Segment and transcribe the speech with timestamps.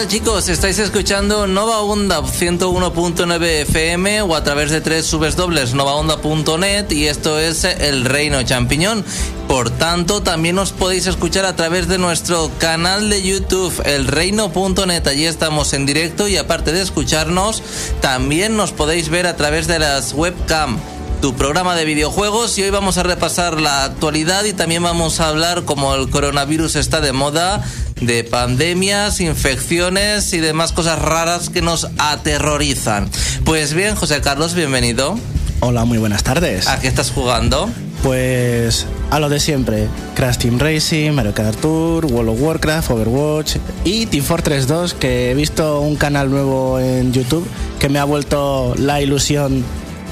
[0.00, 0.48] tal chicos?
[0.48, 7.06] Estáis escuchando Nova Onda 101.9 FM o a través de tres subes dobles novaonda.net y
[7.06, 9.04] esto es El Reino Champiñón.
[9.46, 15.06] Por tanto, también os podéis escuchar a través de nuestro canal de YouTube, elreino.net.
[15.06, 17.62] Allí estamos en directo y aparte de escucharnos,
[18.00, 20.78] también nos podéis ver a través de las webcam
[21.20, 25.28] tu programa de videojuegos y hoy vamos a repasar la actualidad y también vamos a
[25.28, 27.62] hablar como el coronavirus está de moda
[28.00, 33.08] de pandemias, infecciones y demás cosas raras que nos aterrorizan.
[33.44, 35.18] Pues bien, José Carlos, bienvenido.
[35.60, 36.66] Hola, muy buenas tardes.
[36.66, 37.70] ¿A qué estás jugando?
[38.02, 43.56] Pues a lo de siempre, Crash Team Racing, Mario Kart Tour, World of Warcraft, Overwatch
[43.84, 47.46] y Team Fortress 2, que he visto un canal nuevo en YouTube
[47.78, 49.64] que me ha vuelto la ilusión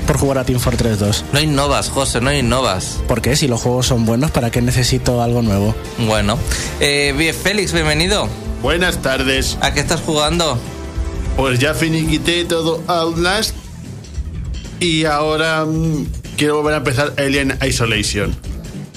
[0.09, 1.25] por jugar a Team Fortress 2.
[1.35, 2.99] No innovas, José, no innovas.
[3.07, 3.37] ¿Por qué?
[3.37, 5.75] Si los juegos son buenos, ¿para qué necesito algo nuevo?
[5.99, 6.39] Bueno.
[6.81, 8.27] Eh, bien, Félix, bienvenido.
[8.63, 9.59] Buenas tardes.
[9.61, 10.59] ¿A qué estás jugando?
[11.37, 13.55] Pues ya finiquité todo Outlast
[14.81, 16.07] y ahora mm,
[16.39, 18.35] quiero volver a empezar Alien Isolation.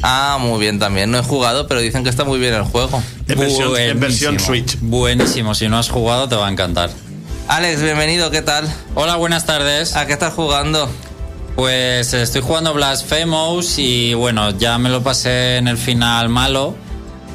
[0.03, 1.11] Ah, muy bien también.
[1.11, 3.03] No he jugado, pero dicen que está muy bien el juego.
[3.27, 4.39] En versión, en versión.
[4.39, 4.77] Switch.
[4.79, 6.89] Buenísimo, si no has jugado te va a encantar.
[7.51, 8.65] Alex, bienvenido, ¿qué tal?
[8.95, 9.97] Hola, buenas tardes.
[9.97, 10.89] ¿A qué estás jugando?
[11.57, 16.77] Pues estoy jugando Blasphemous y bueno, ya me lo pasé en el final malo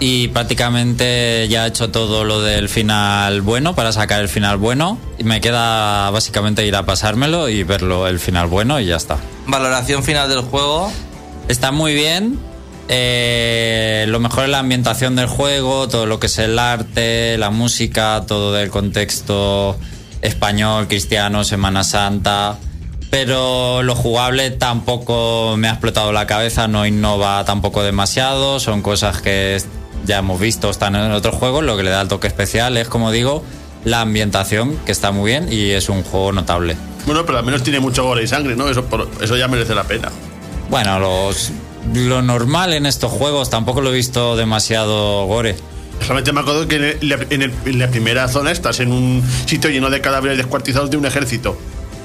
[0.01, 4.99] y prácticamente ya he hecho todo lo del final bueno para sacar el final bueno
[5.19, 9.19] y me queda básicamente ir a pasármelo y verlo el final bueno y ya está.
[9.47, 10.91] Valoración final del juego.
[11.49, 12.39] Está muy bien.
[12.89, 17.51] eh, lo mejor es la ambientación del juego, todo lo que es el arte, la
[17.51, 19.77] música, todo del contexto
[20.27, 22.59] español, cristiano, Semana Santa.
[23.11, 29.23] Pero lo jugable tampoco me ha explotado la cabeza, no innova tampoco demasiado, son cosas
[29.23, 29.61] que
[30.05, 32.89] ya hemos visto, están en otros juegos, lo que le da el toque especial es,
[32.89, 33.45] como digo,
[33.85, 36.77] la ambientación, que está muy bien y es un juego notable.
[37.07, 38.69] Bueno, pero al menos tiene mucho gore y sangre, ¿no?
[38.69, 40.11] Eso, por- eso ya merece la pena.
[40.69, 41.53] Bueno, los,
[41.95, 45.55] lo normal en estos juegos tampoco lo he visto demasiado gore.
[46.01, 49.23] Solamente me acuerdo que en, el- en el- en la primera zona estás en un
[49.47, 51.59] sitio lleno de cadáveres descuartizados de un ejército.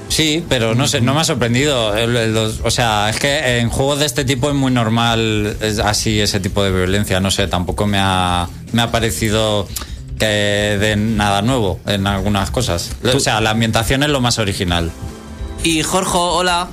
[0.08, 1.96] Sí, pero no sé, no me ha sorprendido.
[1.96, 5.56] El- el- los- o sea, es que en juegos de este tipo es muy normal
[5.60, 7.18] es así ese tipo de violencia.
[7.20, 9.66] No sé, tampoco me ha, me ha parecido
[10.18, 12.90] que de nada nuevo en algunas cosas.
[13.14, 14.90] O sea, la ambientación es lo más original.
[15.64, 16.68] Y Jorge, hola.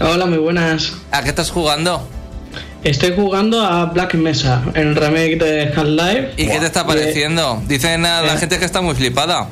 [0.00, 0.92] Hola, muy buenas.
[1.12, 2.06] ¿A qué estás jugando?
[2.86, 6.28] Estoy jugando a Black Mesa, el remake de Half-Life.
[6.36, 7.60] ¿Y qué te está pareciendo?
[7.66, 8.38] Dicen a la Eh.
[8.38, 9.48] gente que está muy flipada.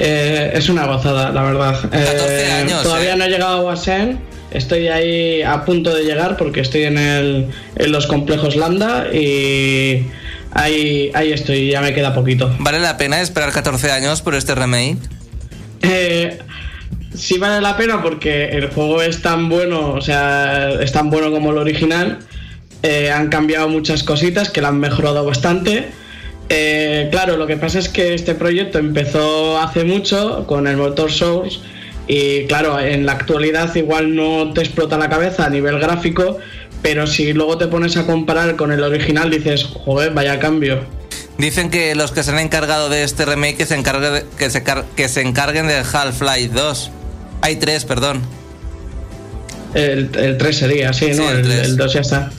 [0.00, 1.80] Eh, es una gozada, la verdad.
[1.80, 3.16] 14 Eh, años, Todavía eh.
[3.16, 4.18] no he llegado a Wasen.
[4.50, 7.46] Estoy ahí a punto de llegar porque estoy en, el,
[7.76, 10.06] en los complejos Lambda y
[10.52, 12.52] ahí, ahí estoy, ya me queda poquito.
[12.58, 14.98] ¿Vale la pena esperar 14 años por este remake?
[15.82, 16.38] Eh,
[17.14, 21.30] sí vale la pena porque el juego es tan bueno, o sea, es tan bueno
[21.30, 22.18] como el original.
[22.82, 25.88] Eh, han cambiado muchas cositas que la han mejorado bastante.
[26.48, 31.10] Eh, claro, lo que pasa es que este proyecto empezó hace mucho con el motor
[31.10, 31.58] Source
[32.06, 36.38] y claro, en la actualidad igual no te explota la cabeza a nivel gráfico,
[36.82, 40.80] pero si luego te pones a comparar con el original dices, joder, vaya cambio.
[41.36, 45.08] Dicen que los que se han encargado de este remake que se, encargue que se,
[45.08, 46.90] se encarguen de Half-Life 2.
[47.42, 48.22] Hay tres, perdón.
[49.76, 51.30] El, el 3 sería, sí, Sí, ¿no?
[51.30, 51.68] el el, tres.
[51.68, 52.30] el 2 ya está.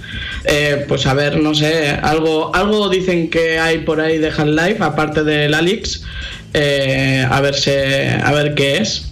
[0.46, 4.78] Eh, pues a ver, no sé, algo, algo dicen que hay por ahí de Half-Life,
[4.84, 6.02] aparte del Alix.
[6.54, 9.04] Eh, a, ver se- a ver qué es.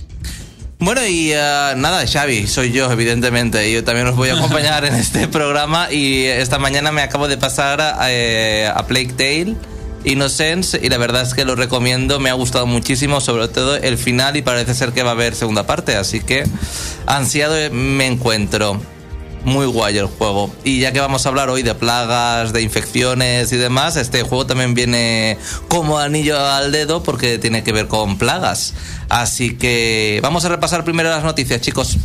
[0.79, 3.71] Bueno, y eh, nada, Xavi, soy yo, evidentemente.
[3.71, 5.87] Yo también os voy a acompañar en este programa.
[5.91, 9.55] Y esta mañana me acabo de pasar a, eh, a Plague Tale
[10.05, 10.79] Innocence.
[10.81, 14.37] Y la verdad es que lo recomiendo, me ha gustado muchísimo, sobre todo el final.
[14.37, 15.95] Y parece ser que va a haber segunda parte.
[15.95, 16.43] Así que
[17.05, 18.79] ansiado me encuentro.
[19.43, 20.53] Muy guay el juego.
[20.63, 24.47] Y ya que vamos a hablar hoy de plagas, de infecciones y demás, este juego
[24.47, 25.37] también viene
[25.67, 28.73] como anillo al dedo porque tiene que ver con plagas.
[29.07, 31.97] Así que vamos a repasar primero las noticias, chicos.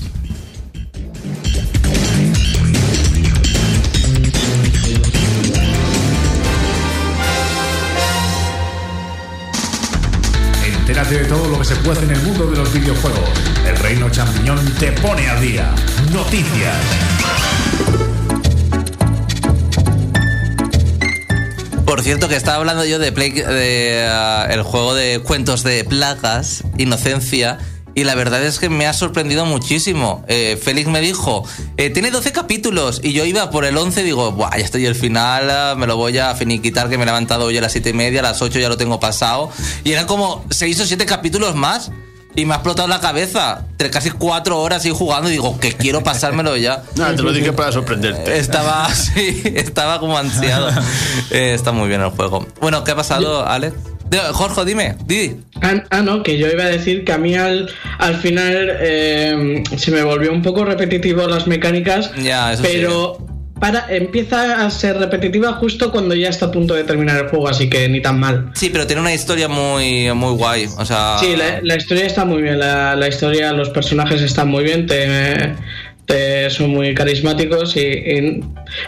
[11.11, 13.29] De todo lo que se puede en el mundo de los videojuegos.
[13.67, 15.75] El Reino Champiñón te pone al día.
[16.13, 16.77] Noticias.
[21.85, 25.83] Por cierto, que estaba hablando yo de, Plague- de, ah, el juego de cuentos de
[25.85, 27.59] plagas, Inocencia,
[27.95, 30.25] Y la verdad es que me ha sorprendido muchísimo.
[30.29, 31.45] Eh, Félix me dijo,
[31.77, 33.01] eh, tiene 12 capítulos.
[33.03, 35.87] Y yo iba por el 11 y digo, Buah, ya estoy al final, ah, me
[35.87, 38.23] lo voy a finiquitar, que me he levantado hoy a las 7 y media, a
[38.23, 39.51] las 8 ya lo tengo pasado.
[39.85, 41.91] Y eran como 6 o 7 capítulos más.
[42.37, 43.67] Y me ha explotado la cabeza.
[43.77, 46.85] Tre- Casi 4 horas ahí jugando y digo, que quiero pasármelo ya.
[46.95, 48.39] No, te lo dije para sorprenderte.
[48.39, 50.71] Estaba, sí, estaba como ansiado.
[51.33, 52.47] Eh, está muy bien el juego.
[52.61, 53.75] Bueno, ¿qué ha pasado, Alex?
[54.33, 55.37] Jorge, dime, Didi.
[55.63, 57.69] Ah, ah, no, que yo iba a decir que a mí al,
[57.99, 63.27] al final eh, se me volvió un poco repetitivo las mecánicas, Ya, eso pero
[63.61, 67.47] para, empieza a ser repetitiva justo cuando ya está a punto de terminar el juego,
[67.49, 68.51] así que ni tan mal.
[68.55, 70.67] Sí, pero tiene una historia muy, muy guay.
[70.79, 74.49] O sea, Sí, la, la historia está muy bien, la, la historia, los personajes están
[74.49, 75.55] muy bien, te,
[76.07, 78.45] te- son muy carismáticos y, y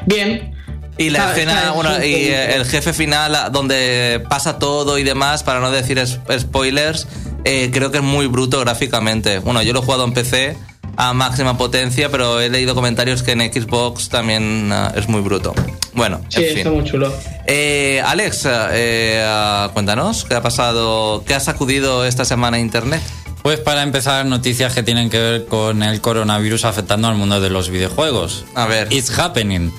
[0.06, 0.51] bien.
[0.98, 5.02] Y la Está- escena, bueno, y eh, el jefe final a- donde pasa todo y
[5.04, 6.02] demás, para no decir
[6.38, 7.06] spoilers,
[7.44, 9.38] eh, creo que es muy bruto gráficamente.
[9.38, 10.56] Bueno, yo lo he jugado en PC
[10.96, 15.54] a máxima potencia, pero he leído comentarios que en Xbox también ah, es muy bruto.
[15.94, 17.12] Bueno, Sí, en está muy chulo.
[17.46, 21.24] Eh, Alex, eh, ah, cuéntanos, ¿qué ha pasado?
[21.26, 23.00] ¿Qué ha sacudido esta semana Internet?
[23.42, 27.50] Pues para empezar, noticias que tienen que ver con el coronavirus afectando al mundo de
[27.50, 28.44] los videojuegos.
[28.54, 28.92] A ver.
[28.92, 29.72] It's happening.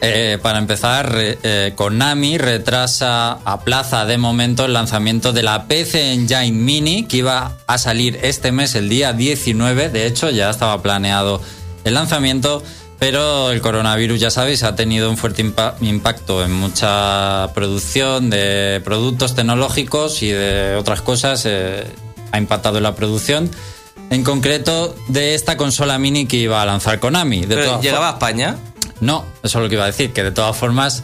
[0.00, 6.12] Eh, para empezar, re- eh, Konami retrasa, aplaza de momento el lanzamiento de la PC
[6.12, 9.88] Engine Mini que iba a salir este mes, el día 19.
[9.88, 11.40] De hecho, ya estaba planeado
[11.84, 12.62] el lanzamiento,
[12.98, 18.80] pero el coronavirus, ya sabéis, ha tenido un fuerte impa- impacto en mucha producción de
[18.84, 21.44] productos tecnológicos y de otras cosas.
[21.46, 21.84] eh,
[22.32, 23.50] ha impactado en la producción.
[24.10, 27.46] En concreto, de esta consola mini que iba a lanzar Konami.
[27.46, 28.56] De Pero, ¿Llegaba a España?
[29.00, 31.02] No, eso es lo que iba a decir, que de todas formas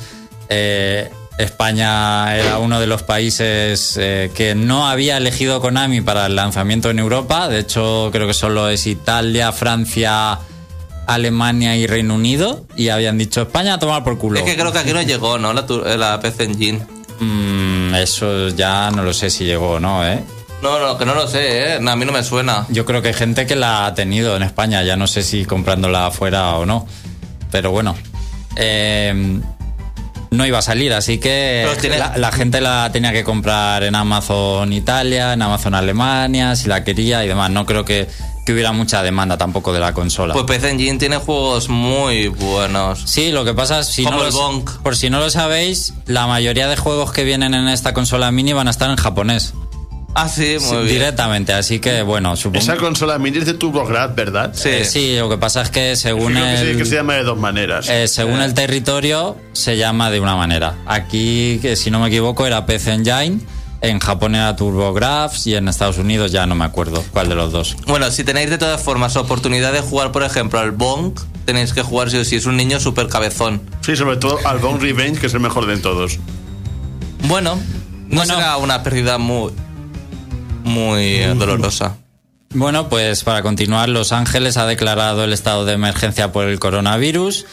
[0.49, 6.37] eh, España era uno de los países eh, que no había elegido Konami para el
[6.37, 7.49] lanzamiento en Europa.
[7.49, 10.39] De hecho, creo que solo es Italia, Francia,
[11.06, 12.65] Alemania y Reino Unido.
[12.77, 14.39] Y habían dicho España a tomar por culo.
[14.39, 15.53] Es que creo que aquí no llegó, ¿no?
[15.53, 16.87] La, tu- la PC Engine.
[17.21, 20.23] Mm, eso ya no lo sé si llegó o no, ¿eh?
[20.62, 21.79] No, no, que no lo sé, ¿eh?
[21.81, 22.67] No, a mí no me suena.
[22.69, 25.44] Yo creo que hay gente que la ha tenido en España, ya no sé si
[25.44, 26.87] comprándola afuera o no.
[27.53, 27.94] Pero bueno,
[28.56, 29.41] eh,
[30.31, 31.67] no iba a salir, así que
[31.99, 36.82] la, la gente la tenía que comprar en Amazon Italia, en Amazon Alemania, si la
[36.85, 37.51] quería y demás.
[37.51, 38.09] No creo que,
[38.47, 40.32] que hubiera mucha demanda tampoco de la consola.
[40.32, 43.03] Pues PC Engine tiene juegos muy buenos.
[43.05, 44.71] Sí, lo que pasa es si Como no el lo- Bonk.
[44.82, 48.55] por si no lo sabéis, la mayoría de juegos que vienen en esta consola mini
[48.55, 49.53] van a estar en japonés
[50.15, 50.89] Ah, sí, muy Sí, bien.
[50.89, 52.59] directamente, así que bueno, supongo.
[52.63, 54.51] Esa consola mini es de TurboGrad, ¿verdad?
[54.55, 54.69] Sí.
[54.69, 57.15] Eh, sí, lo que pasa es que según Creo que sí, el que se llama
[57.15, 57.89] de dos maneras.
[57.89, 60.75] Eh, según el territorio, se llama de una manera.
[60.87, 63.41] Aquí, que si no me equivoco, era PC Engine.
[63.81, 67.51] En Japón era TurboGrafx y en Estados Unidos ya no me acuerdo cuál de los
[67.51, 67.77] dos.
[67.89, 71.83] Bueno, si tenéis de todas formas oportunidad de jugar, por ejemplo, al Bonk, tenéis que
[71.83, 73.61] jugar si o si es un niño súper cabezón.
[73.85, 76.19] Sí, sobre todo al Bone Revenge, que es el mejor de todos.
[77.25, 77.57] Bueno,
[78.09, 78.35] no Bueno.
[78.35, 79.53] será una pérdida muy,
[80.65, 81.97] muy eh, dolorosa.
[82.55, 87.47] Bueno, pues para continuar, Los Ángeles ha declarado el estado de emergencia por el coronavirus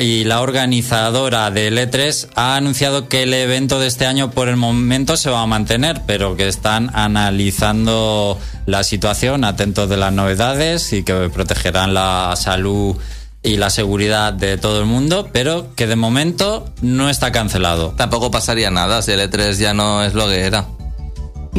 [0.00, 4.56] y la organizadora del E3 ha anunciado que el evento de este año por el
[4.56, 10.92] momento se va a mantener, pero que están analizando la situación, atentos de las novedades
[10.92, 12.96] y que protegerán la salud
[13.42, 17.94] y la seguridad de todo el mundo, pero que de momento no está cancelado.
[17.96, 20.66] Tampoco pasaría nada si el E3 ya no es lo que era.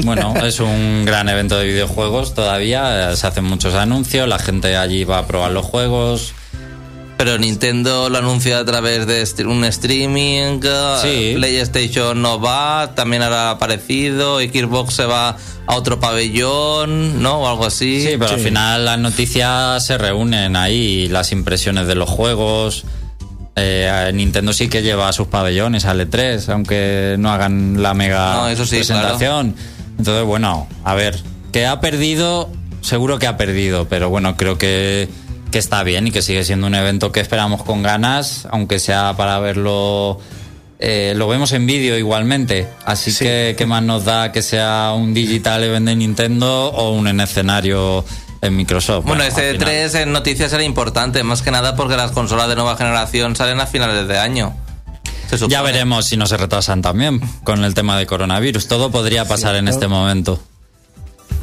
[0.03, 4.77] Bueno, es un gran evento de videojuegos todavía, eh, se hacen muchos anuncios, la gente
[4.77, 6.33] allí va a probar los juegos.
[7.17, 11.33] Pero Nintendo lo anuncia a través de un streaming, eh, Sí.
[11.35, 15.35] PlayStation no va, también hará parecido, Xbox se va
[15.65, 17.39] a otro pabellón, ¿no?
[17.41, 18.03] O algo así.
[18.03, 22.85] Sí, pero al final las noticias se reúnen ahí, las impresiones de los juegos.
[23.55, 28.47] Eh, Nintendo sí que lleva sus pabellones al E3, aunque no hagan la mega No,
[28.49, 29.55] eso sí, presentación.
[29.97, 32.49] Entonces, bueno, a ver, que ha perdido,
[32.81, 35.09] seguro que ha perdido, pero bueno, creo que,
[35.51, 39.15] que está bien y que sigue siendo un evento que esperamos con ganas, aunque sea
[39.17, 40.19] para verlo.
[40.79, 45.13] eh, lo vemos en vídeo igualmente, así que qué más nos da que sea un
[45.13, 48.05] digital event de Nintendo o un en escenario
[48.41, 49.05] en Microsoft.
[49.05, 49.65] Bueno, al este final.
[49.65, 53.59] 3 en noticias era importante, más que nada porque las consolas de nueva generación salen
[53.59, 54.55] a finales de año.
[55.49, 58.67] Ya veremos si no se retrasan también con el tema de coronavirus.
[58.67, 60.39] Todo podría pasar en este momento.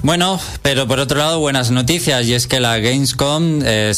[0.02, 3.92] Bueno, pero por otro lado, buenas noticias, y es que la Gamescom eh,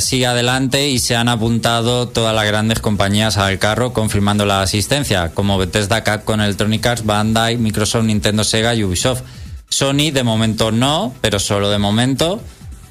[0.00, 5.32] sigue adelante y se han apuntado todas las grandes compañías al carro confirmando la asistencia,
[5.34, 9.20] como Bethesda, Capcom, Electronic Arts, Bandai, Microsoft, Nintendo, Sega y Ubisoft.
[9.68, 12.40] Sony de momento no, pero solo de momento.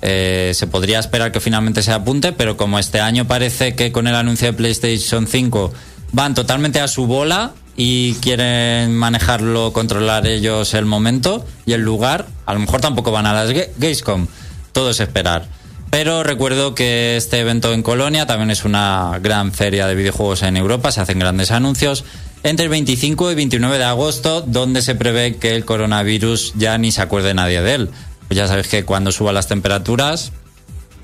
[0.04, 4.08] Eh, se podría esperar que finalmente se apunte, pero como este año parece que con
[4.08, 5.74] el anuncio de PlayStation 5
[6.12, 12.26] van totalmente a su bola y quieren manejarlo, controlar ellos el momento y el lugar,
[12.46, 14.28] a lo mejor tampoco van a las Ga- Gamescom.
[14.72, 15.48] Todo es esperar.
[15.90, 20.56] Pero recuerdo que este evento en Colonia también es una gran feria de videojuegos en
[20.58, 22.04] Europa, se hacen grandes anuncios.
[22.44, 26.92] Entre el 25 y 29 de agosto, donde se prevé que el coronavirus ya ni
[26.92, 27.90] se acuerde nadie de él.
[28.28, 30.32] Pues ya sabéis que cuando suban las temperaturas,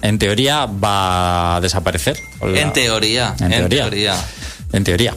[0.04, 2.18] en teoría va a desaparecer.
[2.42, 3.82] La- En teoría, En en teoría.
[3.84, 4.16] teoría.
[4.72, 5.16] En teoría.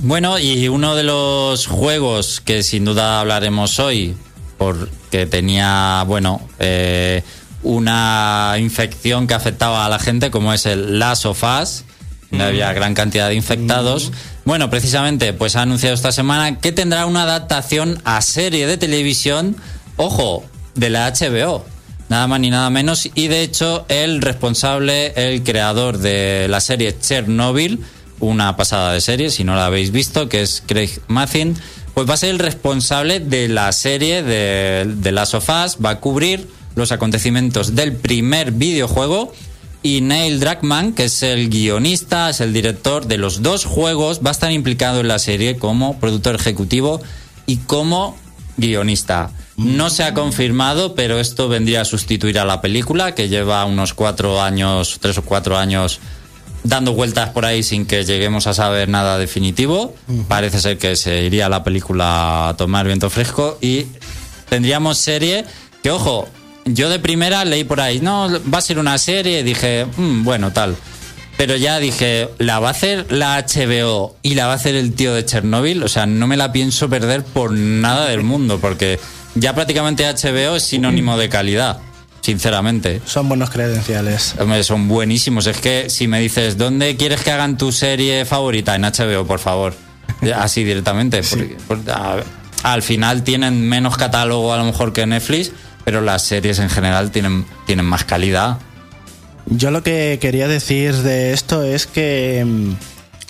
[0.00, 4.14] Bueno, y uno de los juegos que sin duda hablaremos hoy,
[4.56, 7.22] porque tenía, bueno, eh,
[7.62, 11.84] una infección que afectaba a la gente, como es el Last of Us,
[12.30, 14.12] donde había gran cantidad de infectados.
[14.44, 19.56] Bueno, precisamente, pues ha anunciado esta semana que tendrá una adaptación a serie de televisión,
[19.96, 21.64] ojo, de la HBO.
[22.08, 23.08] Nada más ni nada menos.
[23.14, 27.84] Y de hecho, el responsable, el creador de la serie Chernobyl,
[28.20, 31.56] una pasada de serie, si no la habéis visto, que es Craig Mazin,
[31.94, 35.90] pues va a ser el responsable de la serie de, de Last of Us, va
[35.90, 39.32] a cubrir los acontecimientos del primer videojuego
[39.82, 44.30] y Neil Druckmann, que es el guionista, es el director de los dos juegos, va
[44.30, 47.00] a estar implicado en la serie como productor ejecutivo
[47.46, 48.16] y como
[48.56, 49.30] guionista.
[49.56, 53.94] No se ha confirmado, pero esto vendría a sustituir a la película, que lleva unos
[53.94, 56.00] cuatro años, tres o cuatro años
[56.68, 59.94] dando vueltas por ahí sin que lleguemos a saber nada definitivo.
[60.28, 63.86] Parece ser que se iría la película a tomar viento fresco y
[64.48, 65.44] tendríamos serie
[65.82, 66.28] que, ojo,
[66.66, 70.52] yo de primera leí por ahí, no, va a ser una serie, dije, "Mm, bueno,
[70.52, 70.76] tal.
[71.38, 74.92] Pero ya dije, la va a hacer la HBO y la va a hacer el
[74.92, 75.84] tío de Chernobyl.
[75.84, 78.98] O sea, no me la pienso perder por nada del mundo, porque
[79.36, 81.78] ya prácticamente HBO es sinónimo de calidad,
[82.20, 83.00] sinceramente.
[83.06, 84.34] Son buenos credenciales.
[84.38, 85.46] Hombre, son buenísimos.
[85.46, 88.74] Es que si me dices, ¿dónde quieres que hagan tu serie favorita?
[88.74, 89.74] En HBO, por favor.
[90.34, 91.22] Así directamente.
[91.22, 92.22] porque- porque, a-
[92.64, 95.52] al final tienen menos catálogo a lo mejor que Netflix,
[95.84, 98.58] pero las series en general tienen, tienen más calidad.
[99.46, 102.72] Yo lo que quería decir de esto es que, mm,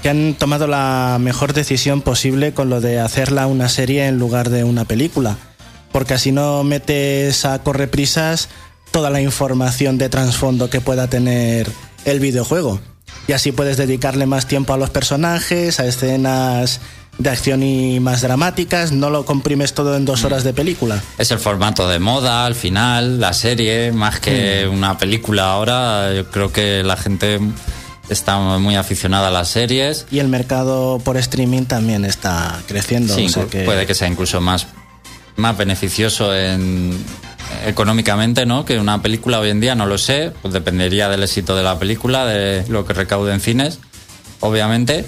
[0.02, 4.48] que han tomado la mejor decisión posible con lo de hacerla una serie en lugar
[4.50, 5.36] de una película.
[5.92, 8.48] Porque así no metes a correprisas
[8.90, 11.70] toda la información de trasfondo que pueda tener
[12.04, 12.80] el videojuego.
[13.26, 16.80] Y así puedes dedicarle más tiempo a los personajes, a escenas
[17.18, 18.92] de acción y más dramáticas.
[18.92, 21.02] No lo comprimes todo en dos horas de película.
[21.18, 26.14] Es el formato de moda, al final, la serie, más que una película ahora.
[26.14, 27.38] Yo creo que la gente
[28.08, 30.06] está muy aficionada a las series.
[30.10, 33.14] Y el mercado por streaming también está creciendo.
[33.14, 34.68] Sí, o sea inclu- que- puede que sea incluso más,
[35.36, 36.96] más beneficioso en,
[37.66, 38.64] económicamente, ¿no?
[38.64, 41.78] Que una película hoy en día, no lo sé, pues dependería del éxito de la
[41.78, 43.78] película, de lo que recaude en cines,
[44.40, 45.04] obviamente.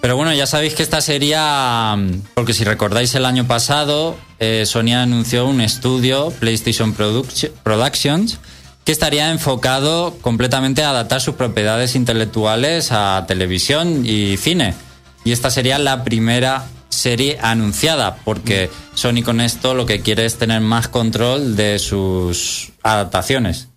[0.00, 4.64] Pero bueno, ya sabéis que esta sería, mm, porque si recordáis el año pasado, eh,
[4.66, 8.38] Sony anunció un estudio, PlayStation Produc- Productions,
[8.84, 14.74] que estaría enfocado completamente a adaptar sus propiedades intelectuales a televisión y cine.
[15.22, 20.36] Y esta sería la primera serie anunciada, porque Sony con esto lo que quiere es
[20.36, 23.68] tener más control de sus adaptaciones.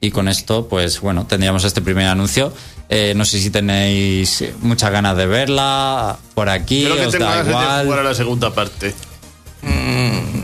[0.00, 2.52] Y con esto, pues bueno, tendríamos este primer anuncio.
[2.90, 7.24] Eh, no sé si tenéis muchas ganas de verla por aquí, Creo que os tengo
[7.24, 7.84] da ganas de igual.
[7.86, 8.94] jugar a la segunda parte.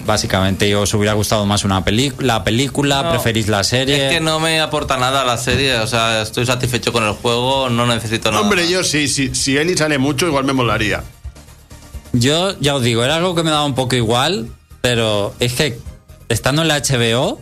[0.07, 4.07] Básicamente, os hubiera gustado más una peli la película, No, preferís la serie.
[4.09, 7.13] Es que no me aporta nada a la serie, o sea, estoy satisfecho con el
[7.13, 8.43] juego, no necesito nada.
[8.43, 11.05] Hombre, yo sí, sí, si Eli sale mucho, igual me molaría.
[12.13, 14.49] Yo ya os digo, era algo que me daba un poco igual,
[14.81, 15.79] pero es que
[16.29, 17.41] estando en la HBO,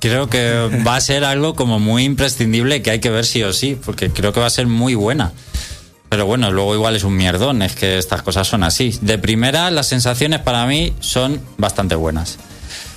[0.00, 3.52] creo que va a ser algo como muy imprescindible que hay que ver sí o
[3.52, 5.32] sí, porque creo que va a ser muy buena.
[6.08, 8.98] Pero bueno, luego igual es un mierdón, es que estas cosas son así.
[9.00, 12.38] De primera, las sensaciones para mí son bastante buenas.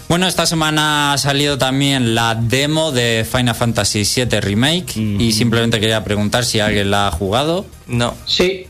[0.10, 5.80] Bueno, esta semana ha salido también la demo de Final Fantasy VII Remake y simplemente
[5.80, 7.66] quería preguntar si alguien la ha jugado.
[7.88, 8.16] No.
[8.26, 8.68] Sí,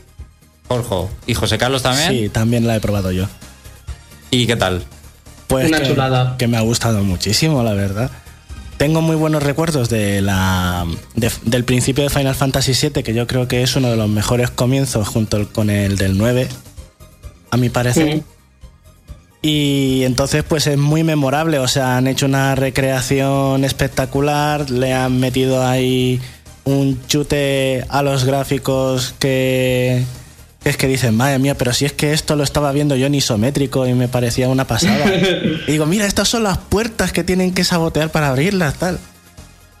[0.68, 2.10] Jorge y José Carlos también.
[2.10, 3.26] Sí, también la he probado yo.
[4.30, 4.82] ¿Y qué tal?
[5.46, 6.36] Pues Una que, chulada.
[6.38, 8.10] que me ha gustado muchísimo, la verdad.
[8.76, 13.26] Tengo muy buenos recuerdos de la, de- del principio de Final Fantasy VII, que yo
[13.26, 16.48] creo que es uno de los mejores comienzos junto con el del 9,
[17.50, 18.16] a mi parecer.
[18.16, 18.22] Mm.
[19.42, 25.20] Y entonces pues es muy memorable, o sea, han hecho una recreación espectacular, le han
[25.20, 26.20] metido ahí
[26.64, 30.02] un chute a los gráficos que,
[30.64, 33.14] Es que dicen, madre mía, pero si es que esto lo estaba viendo yo en
[33.14, 35.04] isométrico y me parecía una pasada.
[35.66, 38.98] y digo, mira, estas son las puertas que tienen que sabotear para abrirlas, tal.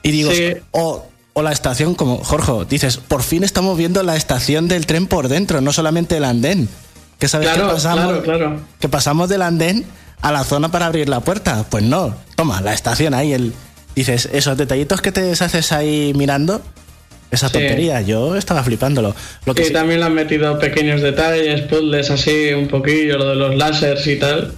[0.02, 0.52] Y digo, Sí.
[0.72, 5.06] o, o la estación, como Jorge, dices, por fin estamos viendo la estación del tren
[5.06, 6.68] por dentro, no solamente el andén.
[7.18, 8.60] Que sabes Claro, que pasamos, claro, claro.
[8.78, 9.86] que pasamos del andén
[10.20, 11.64] a la zona para abrir la puerta.
[11.70, 13.54] Pues no, toma, la estación ahí, el
[13.94, 16.60] dices, esos detallitos que te deshaces ahí mirando,
[17.34, 17.54] esa Sí.
[17.54, 19.14] tontería, yo estaba flipándolo.
[19.46, 23.28] Lo que Y sí- también le han metido pequeños detalles, puzzles así un poquillo, lo
[23.30, 24.52] de los láseres y tal.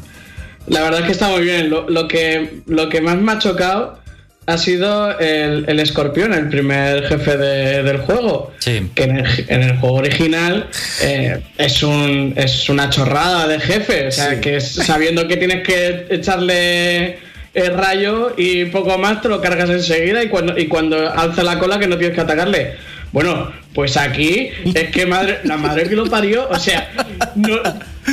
[0.68, 1.71] La verdad es que está muy bien.
[1.71, 4.00] Lo, lo que, lo que más me ha chocado
[4.49, 8.52] ha sido el, el escorpión, el primer jefe de- del juego.
[8.61, 8.90] Sí.
[8.95, 10.68] Que en el, en el juego original
[11.02, 14.06] eh, es, un, es una chorrada de jefe.
[14.09, 17.18] O sea, que es- sabiendo que tienes que echarle
[17.56, 21.58] el rayo y poco más te lo cargas enseguida y cuando, y cuando alza la
[21.58, 22.75] cola que no tienes que atacarle.
[23.12, 26.90] Bueno, pues aquí es que madre, la madre que lo parió, o sea,
[27.34, 27.56] no,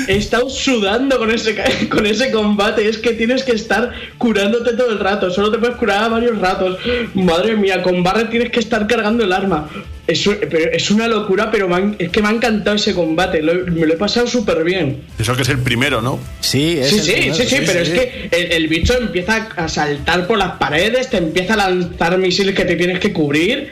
[0.07, 4.73] he estado sudando con ese, ca- con ese combate, es que tienes que estar curándote
[4.73, 6.77] todo el rato, solo te puedes curar a varios ratos.
[7.13, 9.69] Madre mía, con Barret tienes que estar cargando el arma.
[10.05, 13.85] Es, pero es una locura, pero es que me ha encantado ese combate, lo- me
[13.85, 15.01] lo he pasado súper bien.
[15.17, 16.19] Eso que es el primero, ¿no?
[16.41, 19.47] Sí, es Sí, el sí, primero, sí, sí, pero es que el, el bicho empieza
[19.55, 23.69] a saltar por las paredes, te empieza a lanzar misiles que te tienes que cubrir.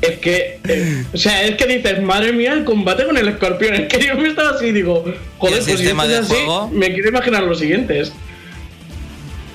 [0.00, 3.74] Es que, eh, o sea, es que dices, madre mía, el combate con el escorpión.
[3.74, 5.02] Es que yo me estaba así, digo,
[5.38, 6.68] joder, ¿Y el pues si sistema de así, juego?
[6.68, 8.12] me quiero imaginar los siguientes.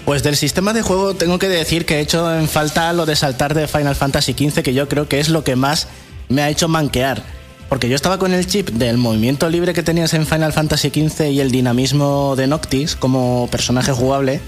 [0.06, 3.16] Pues del sistema de juego tengo que decir que he hecho en falta lo de
[3.16, 5.88] saltar de Final Fantasy XV, que yo creo que es lo que más
[6.30, 7.22] me ha hecho manquear.
[7.70, 11.30] Porque yo estaba con el chip del movimiento libre que tenías en Final Fantasy XV
[11.30, 14.42] y el dinamismo de Noctis como personaje jugable,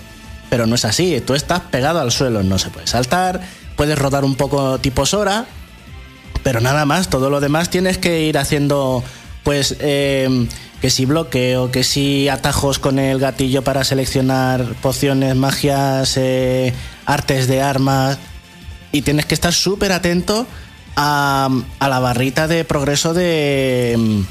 [0.50, 1.22] pero no es así.
[1.22, 3.42] Tú estás pegado al suelo, no se puede saltar,
[3.76, 5.46] puedes rodar un poco tipo Sora,
[6.42, 9.04] pero nada más, todo lo demás tienes que ir haciendo,
[9.44, 10.48] pues, eh,
[10.82, 16.74] que si bloqueo, que si atajos con el gatillo para seleccionar pociones, magias, eh,
[17.06, 18.18] artes de armas,
[18.92, 20.46] y tienes que estar súper atento
[20.96, 24.24] a, a la barrita de progreso de,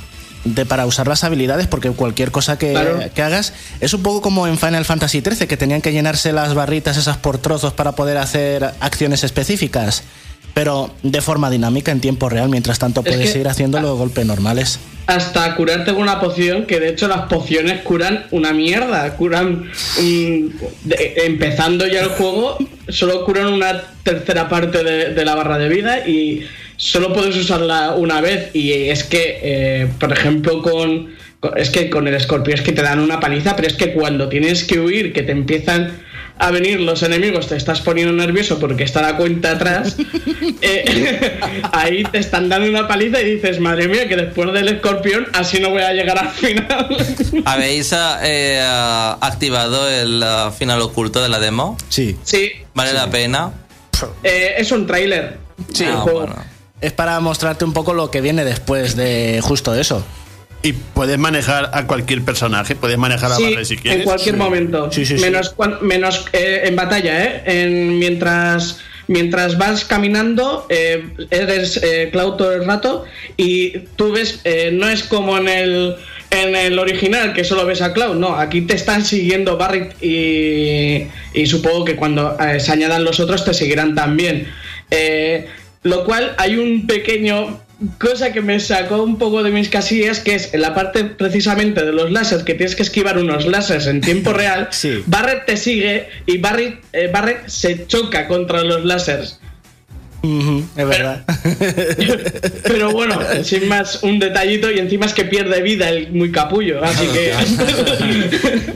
[0.45, 2.99] de para usar las habilidades, porque cualquier cosa que, Claro.
[3.15, 6.55] que hagas es un poco como en Final Fantasy XIII, que tenían que llenarse las
[6.55, 10.03] barritas esas por trozos para poder hacer acciones específicas,
[10.55, 12.49] pero de forma dinámica en tiempo real.
[12.49, 14.79] Mientras tanto, Es puedes que- ir haciendo los golpes normales.
[15.07, 19.17] Hasta curarte con una poción, que de hecho las pociones curan una mierda.
[19.17, 19.71] Curan.
[20.85, 22.59] de- empezando ya el juego,
[22.89, 26.43] solo curan una tercera parte de, de la barra de vida y
[26.77, 28.55] solo puedes usarla una vez.
[28.55, 31.19] Y es que, eh, por ejemplo, con-
[31.57, 34.29] Es que con el escorpión es que te dan una paliza, pero es que cuando
[34.29, 35.99] tienes que huir, que te empiezan
[36.41, 39.97] a venir los enemigos, te estás poniendo nervioso porque está la cuenta atrás,
[40.63, 41.39] eh,
[41.73, 45.61] ahí te están dando una paliza y dices, madre mía, que después del escorpión así
[45.61, 46.89] no voy a llegar al final.
[47.45, 48.61] ¿Habéis eh,
[49.21, 51.77] activado el eh, final oculto de la demo?
[51.89, 52.17] Sí.
[52.23, 53.53] sí, ¿Vale la pena?
[54.25, 55.39] eh, es un tráiler.
[55.73, 56.35] Sí, Ah, bueno.
[56.81, 60.03] Es para mostrarte un poco lo que viene después de justo eso.
[60.63, 64.01] Y puedes manejar a cualquier personaje, puedes manejar a Sí, Barret si quieres.
[64.01, 64.93] en cualquier momento.
[64.93, 65.23] Sí, sí, sí.
[65.23, 67.43] menos cuan- menos eh, en batalla, ¿eh?
[67.47, 73.05] En- mientras, mientras vas caminando, eh, eres eh, Cloud todo el rato
[73.39, 75.97] y tú ves, eh, no es como en el,
[76.31, 81.07] en el original que solo ves a Cloud, no, aquí te están siguiendo Barret y,
[81.33, 84.47] y supongo que cuando eh, se añadan los otros te seguirán también.
[84.91, 85.47] Eh,
[85.85, 87.63] lo cual hay un pequeño
[87.99, 91.85] cosa que me sacó un poco de mis casillas, que es en la parte precisamente
[91.85, 94.69] de los láseres, que tienes que esquivar unos láseres en tiempo real.
[94.81, 95.03] Sí.
[95.07, 99.41] Barret te sigue y Barret, eh, Barret se choca contra los láseres.
[100.23, 101.25] Es verdad.
[102.63, 106.85] Pero bueno, sin más, un detallito y encima es que pierde vida el muy capullo,
[106.85, 107.33] así que...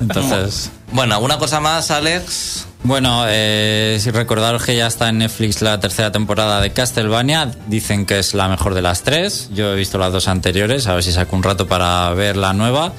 [0.00, 2.66] Entonces, Bueno, ¿alguna cosa más, Alex?
[2.84, 8.06] bueno, eh, si recordaros que ya está en Netflix la tercera temporada de Castlevania, dicen
[8.06, 9.50] que es la mejor de las tres.
[9.52, 12.52] Yo he visto las dos anteriores, a ver si saco un rato para ver la
[12.52, 12.92] nueva.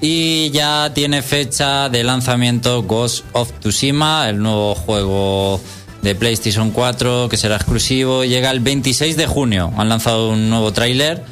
[0.00, 5.60] Y ya tiene fecha de lanzamiento Ghost of Tsushima, el nuevo juego
[6.02, 8.24] de PlayStation 4 que será exclusivo.
[8.24, 9.72] Llega el 26 de junio.
[9.76, 11.24] Han lanzado un nuevo tráiler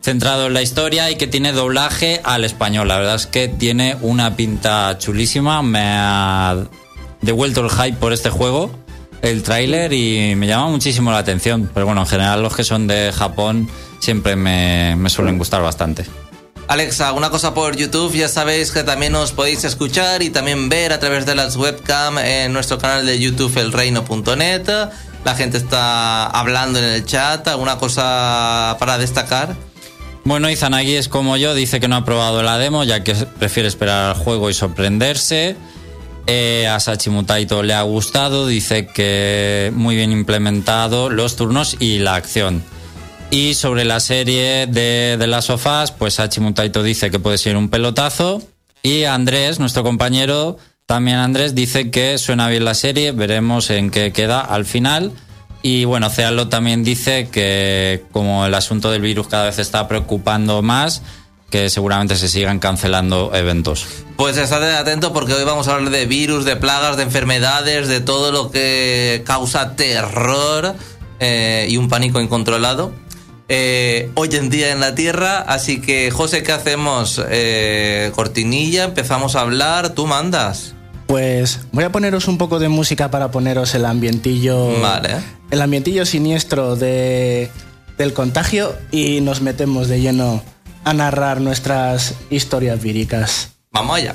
[0.00, 2.88] centrado en la historia y que tiene doblaje al español.
[2.88, 5.62] La verdad es que tiene una pinta chulísima.
[5.62, 6.56] Me ha
[7.20, 8.70] devuelto el hype por este juego,
[9.22, 11.70] el tráiler, y me llama muchísimo la atención.
[11.72, 13.68] Pero bueno, en general los que son de Japón
[14.00, 16.04] siempre me, me suelen gustar bastante.
[16.70, 20.92] Alex, alguna cosa por YouTube, ya sabéis que también os podéis escuchar y también ver
[20.92, 24.70] a través de las webcam en nuestro canal de YouTube elreino.net.
[25.24, 29.56] La gente está hablando en el chat, alguna cosa para destacar.
[30.22, 33.68] Bueno, Izanagi es como yo, dice que no ha probado la demo ya que prefiere
[33.68, 35.56] esperar al juego y sorprenderse.
[36.28, 42.14] Eh, a Sachimutaito le ha gustado, dice que muy bien implementado los turnos y la
[42.14, 42.62] acción.
[43.30, 47.68] Y sobre la serie de, de las sofás, pues Sachimutaito dice que puede ser un
[47.68, 48.42] pelotazo.
[48.82, 54.12] Y Andrés, nuestro compañero, también Andrés, dice que suena bien la serie, veremos en qué
[54.12, 55.12] queda al final.
[55.62, 60.62] Y bueno, Cealo también dice que como el asunto del virus cada vez está preocupando
[60.62, 61.02] más,
[61.50, 63.86] que seguramente se sigan cancelando eventos.
[64.16, 68.00] Pues estate atento porque hoy vamos a hablar de virus, de plagas, de enfermedades, de
[68.00, 70.74] todo lo que causa terror
[71.18, 72.92] eh, y un pánico incontrolado.
[73.52, 77.20] Eh, hoy en día en la Tierra, así que José, ¿qué hacemos?
[77.28, 80.74] Eh, cortinilla, empezamos a hablar, tú mandas.
[81.08, 84.80] Pues voy a poneros un poco de música para poneros el ambientillo.
[84.80, 85.16] Vale.
[85.50, 87.50] El ambientillo siniestro de,
[87.98, 90.44] del contagio y nos metemos de lleno
[90.84, 93.50] a narrar nuestras historias víricas.
[93.72, 94.14] Vamos allá.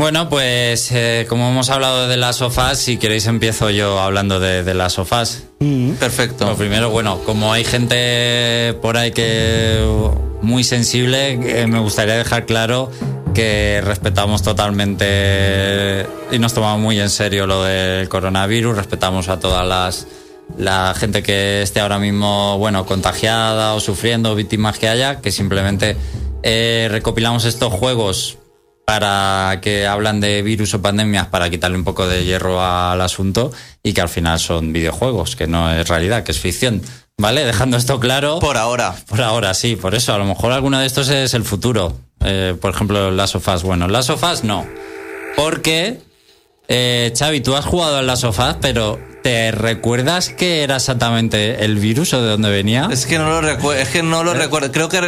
[0.00, 4.64] Bueno, pues eh, como hemos hablado de las sofás, si queréis empiezo yo hablando de,
[4.64, 5.42] de las sofás.
[5.98, 6.46] Perfecto.
[6.46, 9.78] Lo primero, bueno, como hay gente por ahí que
[10.40, 12.90] muy sensible, eh, me gustaría dejar claro
[13.34, 19.68] que respetamos totalmente y nos tomamos muy en serio lo del coronavirus, respetamos a todas
[19.68, 20.06] las
[20.56, 25.94] la gente que esté ahora mismo, bueno, contagiada o sufriendo, víctimas que haya, que simplemente
[26.42, 28.38] eh, recopilamos estos juegos
[28.90, 33.52] para que hablan de virus o pandemias para quitarle un poco de hierro al asunto
[33.84, 36.82] y que al final son videojuegos, que no es realidad, que es ficción.
[37.16, 37.44] ¿Vale?
[37.44, 38.40] Dejando esto claro.
[38.40, 38.96] Por ahora.
[39.06, 40.12] Por ahora, sí, por eso.
[40.12, 41.96] A lo mejor alguno de estos es el futuro.
[42.24, 43.62] Eh, por ejemplo, Last of Us.
[43.62, 44.66] Bueno, Last of Us no.
[45.36, 46.00] Porque,
[46.66, 51.64] eh, Xavi, tú has jugado en Last of Us, pero ¿te recuerdas qué era exactamente
[51.64, 52.88] el virus o de dónde venía?
[52.90, 54.72] Es que no lo recuerdo, es que no lo recuerdo.
[54.72, 54.98] Creo que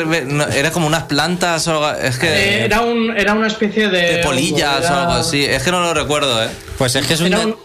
[0.54, 4.16] era como unas plantas o algo, es que Eh, Era, un, era una especie de.
[4.16, 5.44] de polillas era- o algo así.
[5.44, 6.48] Es que no lo recuerdo, eh.
[6.78, 7.56] Pues es que es un, un-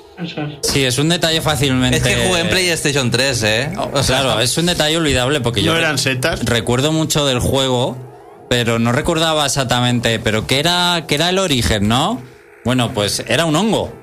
[0.64, 1.98] sí, es un detalle fácilmente.
[1.98, 3.70] Es que jugué en PlayStation 3, eh.
[3.94, 6.44] O sea, Claro, es un detalle olvidable porque yo ¿No eran setas?
[6.46, 7.98] recuerdo mucho del juego,
[8.50, 10.20] pero no recordaba exactamente.
[10.20, 12.22] Pero ¿qué era, qué era el origen, no?
[12.66, 13.94] Bueno, pues era un hongo.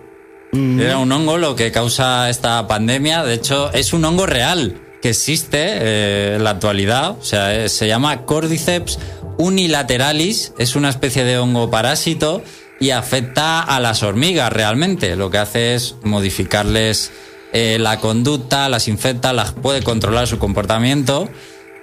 [0.55, 3.25] Era un hongo lo que causa esta pandemia.
[3.25, 7.11] De hecho, es un hongo real que existe eh, en la actualidad.
[7.11, 8.99] O sea, eh, se llama Cordyceps
[9.37, 10.53] unilateralis.
[10.59, 12.43] Es una especie de hongo parásito
[12.79, 15.17] y afecta a las hormigas realmente.
[15.17, 17.11] Lo que hace es modificarles
[17.53, 21.29] eh, la conducta, las infecta, las puede controlar su comportamiento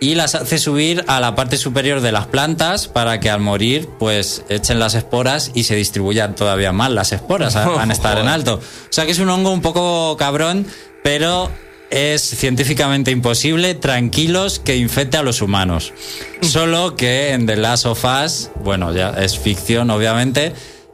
[0.01, 3.87] y las hace subir a la parte superior de las plantas para que al morir
[3.99, 8.17] pues echen las esporas y se distribuyan todavía más las esporas, a- van a estar
[8.17, 8.55] en alto.
[8.55, 8.61] O
[8.93, 10.65] sea que es un hongo un poco cabrón,
[11.03, 11.49] pero
[11.91, 15.93] es científicamente imposible, tranquilos, que infecte a los humanos.
[16.41, 20.53] Solo que en The Last of Us, bueno, ya es ficción obviamente,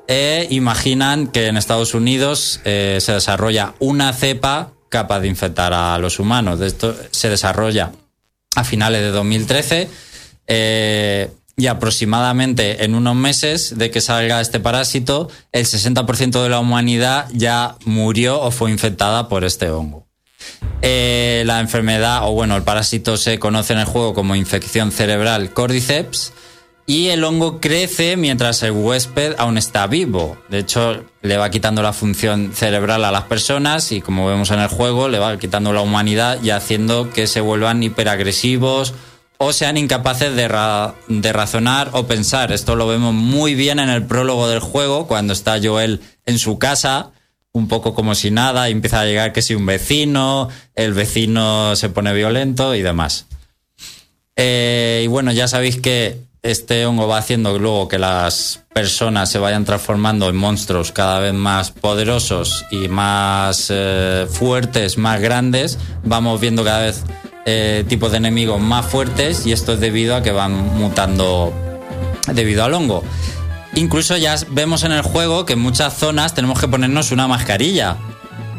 [0.10, 5.98] eh, imaginan que en Estados Unidos eh, se desarrolla una cepa capaz de infectar a
[5.98, 6.60] los humanos.
[6.60, 7.92] De esto se desarrolla
[8.58, 9.88] a finales de 2013
[10.48, 16.60] eh, y aproximadamente en unos meses de que salga este parásito, el 60% de la
[16.60, 20.08] humanidad ya murió o fue infectada por este hongo.
[20.82, 25.54] Eh, la enfermedad, o bueno, el parásito se conoce en el juego como infección cerebral
[25.54, 26.34] Cordyceps.
[26.90, 30.38] Y el hongo crece mientras el huésped aún está vivo.
[30.48, 34.62] De hecho, le va quitando la función cerebral a las personas y como vemos en
[34.62, 38.94] el juego, le va quitando la humanidad y haciendo que se vuelvan hiperagresivos
[39.38, 42.54] o sean incapaces de, ra- de razonar o pensar.
[42.54, 46.58] Esto lo vemos muy bien en el prólogo del juego, cuando está Joel en su
[46.58, 47.12] casa,
[47.52, 51.76] un poco como si nada, y empieza a llegar que si un vecino, el vecino
[51.76, 53.26] se pone violento y demás.
[54.38, 59.40] Eh, y bueno, ya sabéis que este hongo va haciendo luego que las personas se
[59.40, 65.78] vayan transformando en monstruos cada vez más poderosos y más eh, fuertes, más grandes.
[66.04, 67.04] Vamos viendo cada vez
[67.46, 71.54] eh, tipos de enemigos más fuertes y esto es debido a que van mutando
[72.34, 73.04] debido al hongo.
[73.76, 77.98] Incluso ya vemos en el juego que en muchas zonas tenemos que ponernos una mascarilla.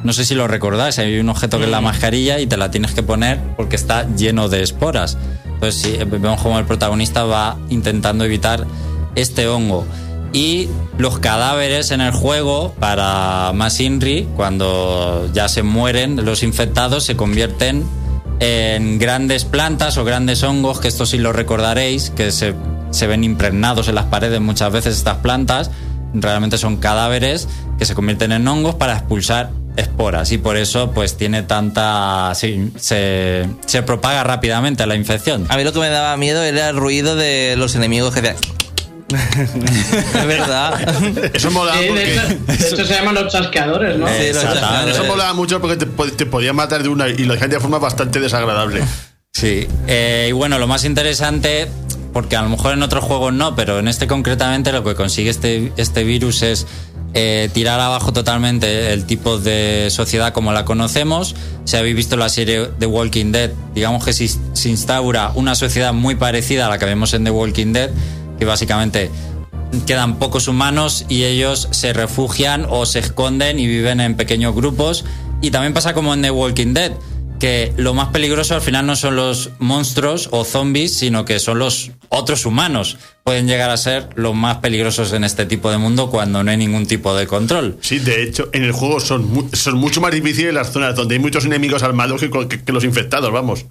[0.04, 2.70] No sé si lo recordáis, hay un objeto que es la mascarilla y te la
[2.70, 5.18] tienes que poner porque está lleno de esporas.
[5.58, 8.64] Entonces sí, vemos como el protagonista va intentando evitar
[9.16, 9.84] este hongo.
[10.32, 10.68] Y
[10.98, 17.16] los cadáveres en el juego, para más Inri, cuando ya se mueren los infectados, se
[17.16, 17.84] convierten
[18.38, 22.54] en grandes plantas o grandes hongos, que esto sí lo recordaréis, que se
[22.90, 25.70] se ven impregnados en las paredes muchas veces estas plantas,
[26.14, 31.16] realmente son cadáveres que se convierten en hongos para expulsar esporas y por eso pues
[31.16, 35.46] tiene tanta sí, se, se propaga rápidamente la infección.
[35.48, 38.36] A mí lo que me daba miedo era el ruido de los enemigos que hacían.
[39.38, 41.34] es verdad.
[41.34, 44.06] Eso molaba Sí, de, hecho, de hecho se llaman los chasqueadores, ¿no?
[44.06, 44.94] Sí, los.
[44.94, 47.78] Eso molaba mucho porque te, te podían matar de una y lo dejan de forma
[47.78, 48.82] bastante desagradable.
[49.32, 51.68] Sí, eh, y bueno, lo más interesante,
[52.12, 55.30] porque a lo mejor en otros juegos no, pero en este concretamente lo que consigue
[55.30, 56.66] este, este virus es
[57.14, 61.34] eh, tirar abajo totalmente el tipo de sociedad como la conocemos.
[61.64, 65.92] Si habéis visto la serie The Walking Dead, digamos que se, se instaura una sociedad
[65.92, 67.90] muy parecida a la que vemos en The Walking Dead,
[68.38, 69.10] que básicamente
[69.86, 75.04] quedan pocos humanos y ellos se refugian o se esconden y viven en pequeños grupos.
[75.40, 76.92] Y también pasa como en The Walking Dead,
[77.38, 81.58] que lo más peligroso al final no son los monstruos o zombies, sino que son
[81.58, 82.98] los otros humanos.
[83.24, 86.56] Pueden llegar a ser los más peligrosos en este tipo de mundo cuando no hay
[86.56, 87.76] ningún tipo de control.
[87.80, 91.14] Sí, de hecho, en el juego son, mu- son mucho más difíciles las zonas donde
[91.16, 93.66] hay muchos enemigos armados que, que- que los infectados, vamos.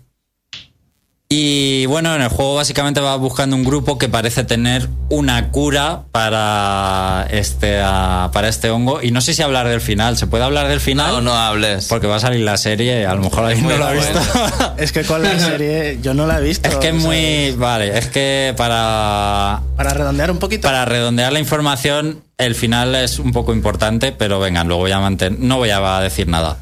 [1.29, 6.03] Y bueno, en el juego básicamente vas buscando un grupo que parece tener una cura
[6.13, 9.01] para este, ah, para este hongo.
[9.03, 10.15] Y no sé si hablar del final.
[10.15, 11.11] ¿Se puede hablar del final?
[11.11, 11.87] No, no hables.
[11.89, 14.19] Porque va a salir la serie, a lo mejor alguien no lo ha visto.
[14.77, 16.69] Es que con la serie yo no la he visto.
[16.69, 17.51] es que es muy.
[17.57, 19.63] Vale, es que para.
[19.75, 20.65] Para redondear un poquito.
[20.65, 24.99] Para redondear la información, el final es un poco importante, pero vengan, luego voy a
[24.99, 25.39] mantener.
[25.39, 26.57] No voy a decir nada.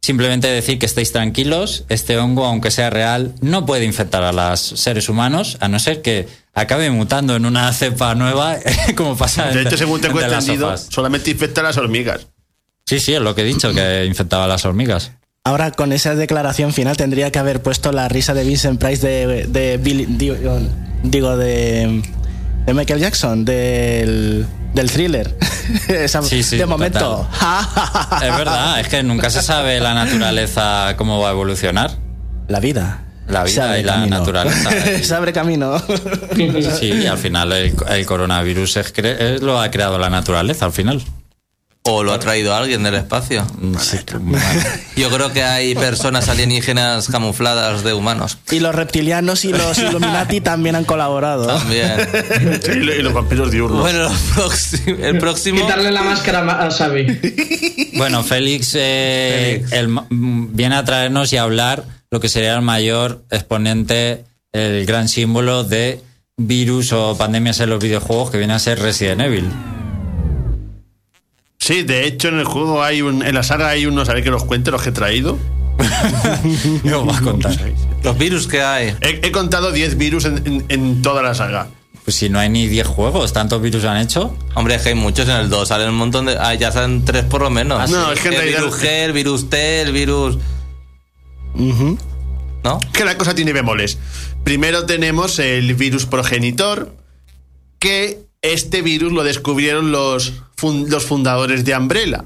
[0.00, 4.60] Simplemente decir que estéis tranquilos, este hongo, aunque sea real, no puede infectar a los
[4.60, 8.56] seres humanos, a no ser que acabe mutando en una cepa nueva,
[8.96, 12.26] como pasa en De hecho, según tengo entendido, solamente infecta a las hormigas.
[12.86, 15.12] Sí, sí, es lo que he dicho, que infectaba a las hormigas.
[15.44, 19.46] Ahora, con esa declaración final, tendría que haber puesto la risa de Vincent Price de,
[19.46, 20.36] de Billy- digo,
[21.02, 22.02] digo, de,
[22.66, 25.36] de Michael Jackson, del, del thriller.
[25.88, 27.28] Esa- Sí, sí, de momento.
[28.22, 31.90] Es verdad, es que nunca se sabe la naturaleza cómo va a evolucionar.
[32.48, 33.04] La vida.
[33.28, 34.18] La vida y la camino.
[34.20, 34.70] naturaleza.
[35.02, 35.78] Se abre camino.
[36.80, 41.02] Sí, y al final el, el coronavirus es- lo ha creado la naturaleza, al final.
[41.84, 43.46] O lo ha traído alguien del espacio.
[43.80, 44.44] Sí, bueno.
[44.96, 48.36] Yo creo que hay personas alienígenas camufladas de humanos.
[48.50, 51.46] Y los reptilianos y los Illuminati también han colaborado.
[51.46, 51.92] También.
[52.62, 53.80] Sí, y lo- y los vampiros diurnos.
[53.80, 54.10] Bueno,
[55.02, 55.60] el próximo.
[55.62, 57.90] Quitarle la máscara a Xavi.
[57.96, 62.54] Bueno, Félix, eh, el ma- mm, viene a traernos y a hablar lo que sería
[62.54, 66.00] el mayor exponente, el gran símbolo de
[66.36, 69.50] virus o pandemias en los videojuegos que viene a ser Resident Evil.
[71.58, 73.22] Sí, de hecho, en el juego hay un.
[73.22, 75.38] En la saga hay unos, a ver que los cuente, los que he traído.
[76.82, 77.56] ¿Qué os vas a contar?
[78.02, 78.94] Los virus que hay.
[79.00, 81.68] He, he contado 10 virus en, en- en toda la saga.
[82.04, 84.34] Pues si no hay ni 10 juegos, ¿tantos virus han hecho?
[84.54, 85.68] Hombre, es que hay muchos en el 2.
[85.68, 86.36] Salen un montón de.
[86.38, 87.90] Ah, ya salen tres por lo menos.
[87.90, 90.38] No, es que en el realidad- virus G, el virus T, el virus.
[91.54, 92.80] ¿No?
[92.92, 93.98] Que la cosa tiene bemoles.
[94.44, 96.94] Primero tenemos el virus progenitor,
[97.78, 102.24] que este virus lo descubrieron los, los fundadores de Umbrella.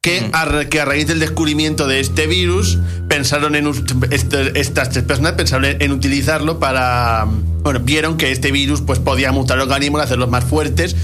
[0.00, 3.66] Que a, ra- que a raíz del descubrimiento de este virus, pensaron en
[4.10, 7.26] este- estas tres personas pensaron en, en utilizarlo para.
[7.62, 10.94] Bueno, vieron que este virus pues, podía mutar organismos, hacerlos más fuertes.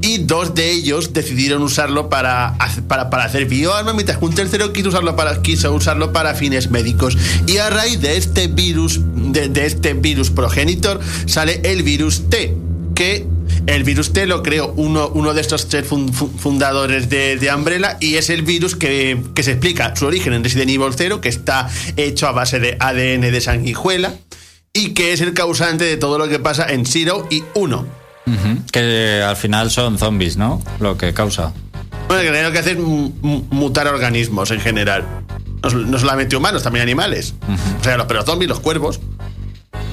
[0.00, 4.72] Y dos de ellos decidieron usarlo para, para, para hacer bioarmas, mientras que un tercero
[4.72, 7.18] quiso usarlo para, quiso usarlo para fines médicos.
[7.48, 12.54] Y a raíz de este virus, de, de este virus progenitor, sale el virus T,
[12.94, 13.26] que
[13.66, 17.54] el virus T lo creó uno, uno de estos tres fun- fu- fundadores de, de
[17.54, 21.20] Umbrella y es el virus que, que se explica su origen en Resident Evil 0,
[21.20, 24.14] que está hecho a base de ADN de sanguijuela
[24.72, 27.76] y que es el causante de todo lo que pasa en Zero y 1.
[28.26, 28.62] Ujú.
[28.72, 30.62] Que al final son zombies, ¿no?
[30.80, 31.52] Lo que causa.
[32.08, 35.04] Bueno, que lo que hace es mu- mu- mutar organismos en general.
[35.62, 37.34] No, sol- no solamente humanos, también animales.
[37.80, 39.00] O sea, los pero zombies, los cuervos.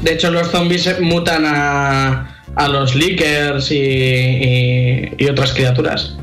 [0.04, 6.16] De hecho, los zombies mutan a, a los lickers y, y- y otras criaturas.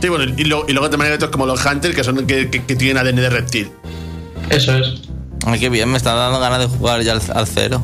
[0.00, 2.48] Sí, bueno, y, lo- y luego también hay otros como los hunters que son que,
[2.48, 3.70] que- que tienen ADN de reptil.
[4.48, 5.02] Eso es.
[5.46, 7.82] Ay, qué bien, me está dando ganas de jugar ya al, al cero.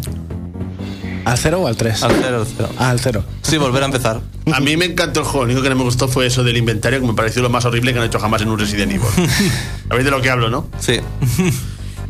[1.24, 2.04] ¿Al cero o al tres?
[2.04, 2.68] Al cero, al cero.
[2.78, 3.24] Ah, al cero.
[3.42, 4.20] Sí, volver a empezar.
[4.52, 6.56] A mí me encantó el juego, lo único que no me gustó fue eso del
[6.56, 9.08] inventario, que me pareció lo más horrible que han hecho jamás en un Resident Evil.
[9.88, 10.68] ¿Sabéis de lo que hablo, no?
[10.78, 11.00] Sí.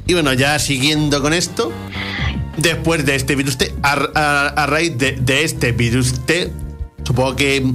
[0.06, 1.72] Y bueno, ya siguiendo con esto,
[2.56, 6.50] después de este virus T, a, a- a raíz de, de este virus T,
[7.04, 7.72] supongo que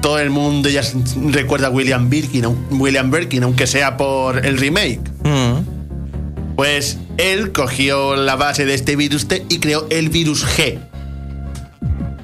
[0.00, 0.82] todo el mundo ya
[1.30, 5.00] recuerda a William Birkin, William Birkin, aunque sea por el remake.
[5.24, 6.54] Mm.
[6.56, 10.78] Pues él cogió la base de este virus T y creó el virus G,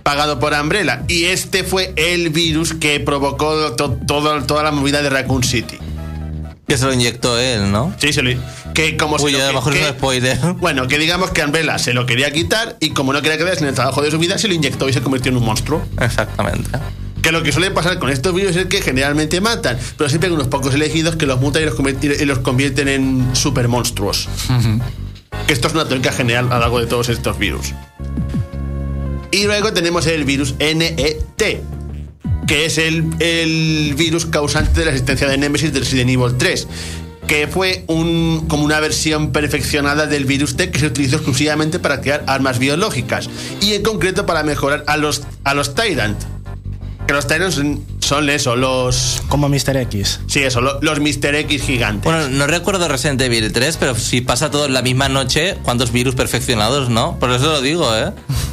[0.02, 1.02] pagado por Umbrella.
[1.08, 5.78] Y este fue el virus que provocó to- toda la movida de Raccoon City.
[6.70, 7.92] Que se lo inyectó él, ¿no?
[7.98, 8.30] Sí, se lo,
[8.74, 10.38] que como se Uy, lo a lo que- mejor es que- un spoiler.
[10.58, 13.68] Bueno, que digamos que Umbrella se lo quería quitar y como no quería quedarse en
[13.70, 15.82] el trabajo de su vida, se lo inyectó y se convirtió en un monstruo.
[16.00, 16.70] Exactamente.
[17.22, 20.34] Que lo que suele pasar con estos virus es que generalmente matan, pero siempre hay
[20.34, 21.74] unos pocos elegidos que los mutan y los,
[22.20, 24.28] y los convierten en super monstruos.
[25.48, 27.74] Que esto es una tónica general a lo largo de todos estos virus.
[29.32, 31.66] Y luego tenemos el virus NET,
[32.50, 36.66] que es el, el virus causante de la existencia de Nemesis del Resident Evil 3
[37.28, 42.00] que fue un, como una versión perfeccionada del virus T que se utilizó exclusivamente para
[42.00, 46.18] crear armas biológicas y en concreto para mejorar a los, a los Tyrant.
[47.06, 49.22] Que los Tyrants son, son eso, los...
[49.28, 49.76] Como Mr.
[49.76, 50.18] X.
[50.26, 51.36] Sí, eso, lo- los Mr.
[51.36, 52.02] X gigantes.
[52.02, 55.92] Bueno, no recuerdo Resident Evil 3, pero si pasa todo en la misma noche, ¿cuántos
[55.92, 57.16] virus perfeccionados, no?
[57.20, 58.10] Por eso lo digo, ¿eh?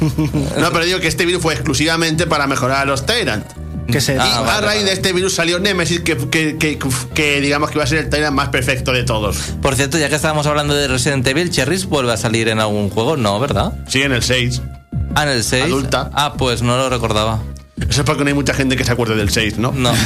[0.56, 3.44] no, pero digo que este virus fue exclusivamente para mejorar a los Tyrant.
[3.90, 6.78] Que se Y Ah, a vale, raíz de este virus salió Nemesis, que, que, que-
[7.14, 9.36] que digamos que iba a ser el Tyrant más perfecto de todos.
[9.62, 12.90] Por cierto, ya que estábamos hablando de Resident Evil, ¿Cherries vuelve a salir en algún
[12.90, 13.16] juego?
[13.16, 13.72] No, ¿verdad?
[13.88, 14.60] Sí, en el 6.
[15.14, 15.64] Ah, en el 6.
[15.64, 16.10] Adulta.
[16.12, 17.40] Ah, pues no lo recordaba.
[17.88, 19.70] Eso es porque no hay mucha gente que se acuerde del 6, ¿no?
[19.72, 19.92] No.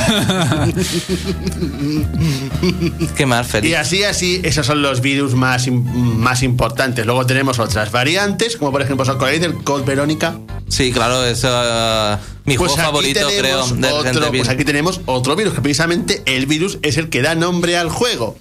[3.17, 3.77] ¿Qué más, Y Félix?
[3.79, 7.05] así, así, esos son los virus más, más importantes.
[7.07, 10.35] Luego tenemos otras variantes, como por ejemplo, ¿os acordáis del Code Verónica?
[10.69, 15.37] Sí, claro, es eh, mi Pues juego favorito, creo, de otro, pues aquí tenemos otro
[15.37, 18.37] virus, que precisamente el virus es el que da nombre al juego.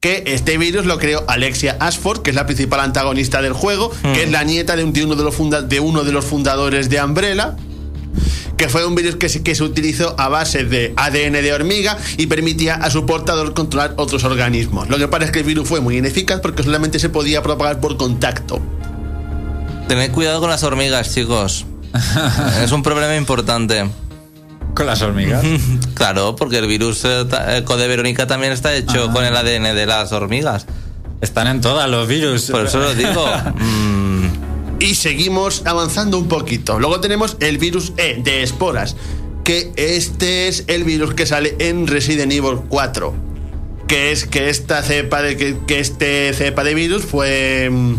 [0.00, 4.24] Que este virus lo creó Alexia Ashford, que es la principal antagonista del juego, que
[4.24, 6.90] es la nieta de, un- de uno, de, los funda- de uno de los fundadores
[6.90, 7.56] de Umbrella.
[8.58, 11.98] Que fue un virus que se, que se utilizó a base de ADN de hormiga
[12.18, 14.88] y permitía a su portador controlar otros organismos.
[14.88, 17.80] Lo que pasa es que el virus fue muy ineficaz porque solamente se podía propagar
[17.80, 18.60] por contacto.
[19.88, 21.66] Tened cuidado con las hormigas, chicos.
[22.62, 23.88] es un problema importante.
[24.74, 25.44] Con las hormigas.
[25.94, 29.74] Claro, porque el virus, eh, ta- el Code Verónica también está hecho con el ADN
[29.74, 30.66] de las hormigas.
[31.20, 32.50] Están en todas los virus.
[32.50, 33.26] Por eso lo digo.
[33.56, 34.26] Mm,
[34.80, 36.78] Y seguimos avanzando un poquito.
[36.80, 38.96] Luego tenemos el virus E de esporas,
[39.44, 43.14] que este es el virus que sale en Resident Evil 4.
[43.86, 47.94] Que es que esta cepa de que, que este cepa de virus fue mm,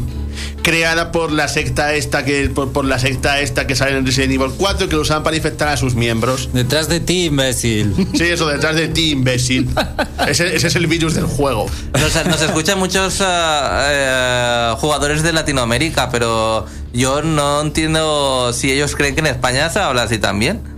[0.61, 4.33] creada por la secta esta que por, por la secta esta que sale en Resident
[4.33, 6.49] Evil 4 que lo usaban para infectar a sus miembros.
[6.53, 7.93] Detrás de ti, imbécil.
[8.15, 9.69] Sí, eso detrás de ti, imbécil.
[10.27, 11.67] Ese, ese es el virus del juego.
[11.93, 19.15] Nos, nos escuchan muchos eh, jugadores de Latinoamérica, pero yo no entiendo si ellos creen
[19.15, 20.74] que en España se habla así también.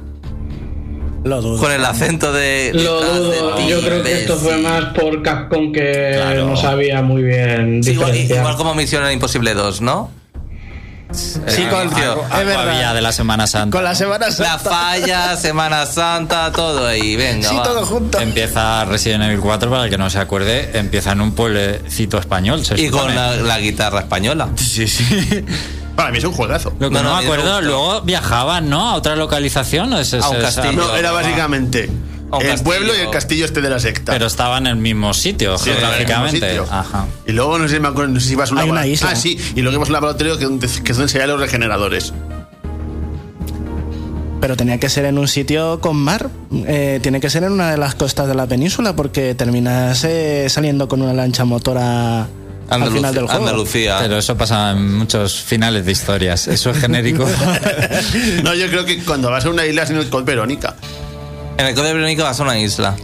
[1.24, 1.60] Lo dudo.
[1.60, 2.72] Con el acento de.
[2.74, 3.68] Lo de dudo.
[3.68, 6.48] Yo creo que esto fue más por Capcom que Claro.
[6.48, 10.12] no sabía muy bien Sí, igual, como Misión Imposible 2, ¿no?
[11.12, 12.64] Sí, Eh, con, tío, es verdad.
[12.64, 13.76] Todavía de la Semana Santa.
[13.78, 14.60] Con la Semana La Santa.
[14.70, 17.48] falla, Semana Santa, todo ahí, venga.
[17.48, 17.64] Sí, va.
[17.64, 18.20] todo junto.
[18.20, 22.66] Empieza Resident Evil 4, para el que no se acuerde, empieza en un pueblecito español.
[22.66, 24.50] se Y con la, la guitarra española.
[24.58, 25.06] Sí, sí.
[25.98, 26.72] Para mí es un juegazo.
[26.80, 28.90] Lo que No, no, no, me acuerdo, luego viajaban, ¿no?
[28.92, 29.92] A otra localización.
[29.94, 30.72] ¿o es- es- A un castillo.
[30.74, 32.64] No, era básicamente el castillo.
[32.64, 34.12] pueblo y el castillo este de la secta.
[34.14, 36.48] Pero estaba en el mismo sitio, Sí, mismo geográficamente.
[36.50, 36.66] sitio.
[36.72, 37.08] Ajá.
[37.26, 38.88] Y luego no sé si me acuerdo, no sé si vas a Hay una labora-
[38.88, 39.10] isla.
[39.12, 40.48] Ah, sí, y luego ibas a un laboratorio que,
[40.84, 42.14] que es donde se los regeneradores.
[44.40, 46.30] Pero tenía que ser en un sitio con mar.
[46.54, 50.46] Eh, tiene que ser en una de las costas de la península porque terminas eh,
[50.48, 52.28] saliendo con una lancha motora
[52.70, 53.40] al Andalucía- final del juego.
[53.48, 53.98] Andalucía.
[54.02, 56.48] Pero eso pasa en muchos finales de historias.
[56.48, 57.26] Eso es genérico.
[58.44, 60.76] No, yo creo que cuando vas a una isla es en el Code Verónica.
[61.58, 62.96] En el Code Verónica vas a una isla.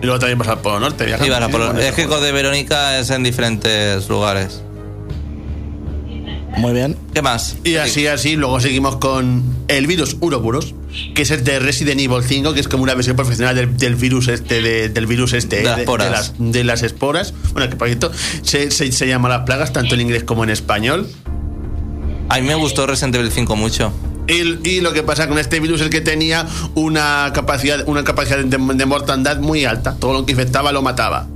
[0.00, 1.04] Y luego también vas al Polo Norte.
[1.06, 2.16] viajas Y vas a en es que juego.
[2.20, 4.62] Code Verónica es en diferentes lugares.
[6.56, 6.96] Muy bien.
[7.14, 7.56] ¿Qué más?
[7.62, 10.74] Y así, así, luego seguimos con el virus Uroboros,
[11.14, 13.94] que es el de Resident Evil 5, que es como una versión profesional del, del
[13.94, 16.10] virus este, de- del virus este, De las de, esporas.
[16.10, 17.34] las, de las esporas.
[17.52, 18.10] Bueno, que por cierto,
[18.42, 21.06] se, se, se llama las plagas tanto en inglés como en español.
[22.28, 23.92] A mí me gustó Resident Evil 5 mucho.
[24.26, 28.38] Y, y lo que pasa con este virus es que tenía una capacidad, una capacidad
[28.38, 29.96] de, de mortandad muy alta.
[29.98, 31.26] Todo lo que infectaba lo mataba.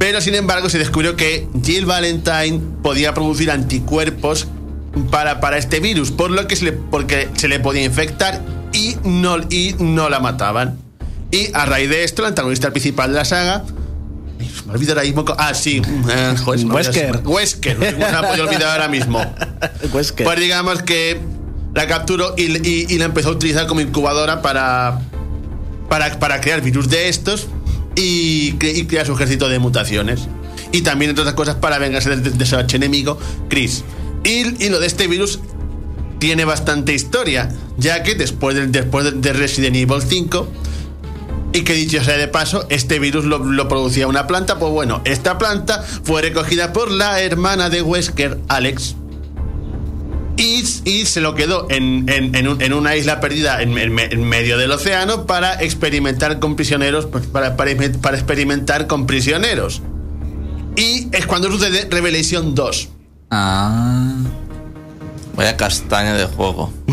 [0.00, 4.46] Pero sin embargo se descubrió que Jill Valentine podía producir anticuerpos
[5.10, 8.40] para, para este virus, por lo que se le, porque se le podía infectar
[8.72, 10.78] y no, y no la mataban.
[11.30, 13.62] Y a raíz de esto, el antagonista principal de la saga.
[14.66, 15.24] Me olvida ahora mismo.
[15.26, 15.82] co- Ah, sí.
[16.10, 17.20] eh, joder, Wesker.
[17.24, 17.78] Wesker.
[17.98, 19.20] No me olvidar ahora mismo.
[20.16, 21.20] Que Pues digamos que
[21.74, 25.02] la capturó y, y- y la empezó a utilizar como incubadora para,
[25.90, 27.48] para, para crear virus de estos
[28.00, 30.20] y, cre- y crear su ejército de mutaciones.
[30.72, 32.56] Y también, entre otras cosas, para vengarse de, de- de su
[33.48, 33.84] Chris.
[34.24, 35.40] Y, y lo de este virus
[36.18, 37.48] tiene bastante historia,
[37.78, 40.48] ya que después de, después de Resident Evil 5,
[41.52, 45.00] y que dicho sea de paso, este virus lo, lo producía una planta, pues bueno,
[45.04, 48.94] esta planta fue recogida por la hermana de Wesker, Alex,
[50.40, 53.72] y, se lo quedó en, en- en un- en una isla perdida en
[54.24, 59.82] medio del océano para experimentar con prisioneros, pues, para, para, para experimentar con prisioneros.
[60.76, 62.88] Y es cuando sucede Revelation 2.
[63.30, 64.16] Ah.
[65.34, 66.72] Vaya castaña de juego.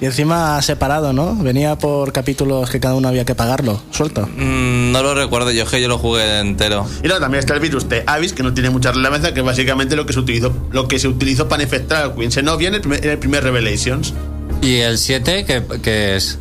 [0.00, 1.36] Y encima separado, ¿no?
[1.36, 4.26] Venía por capítulos que cada uno había que pagarlo, suelto.
[4.26, 6.86] Mm, no lo recuerdo, yo es que yo lo jugué entero.
[7.02, 9.46] Y luego también está el virus de Avis, que no tiene mucha relevancia, que es
[9.46, 12.74] básicamente lo que se utilizó, lo que se utilizó para infectar al Queen Zenobia en
[12.74, 14.14] el primer, en el primer Revelations.
[14.62, 16.38] ¿Y el 7 qué, qué es?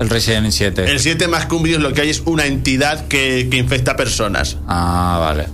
[0.00, 0.90] El Resident Evil 7.
[0.90, 3.96] El 7 más que un virus lo que hay es una entidad que, que infecta
[3.96, 4.56] personas.
[4.68, 5.46] Ah, vale.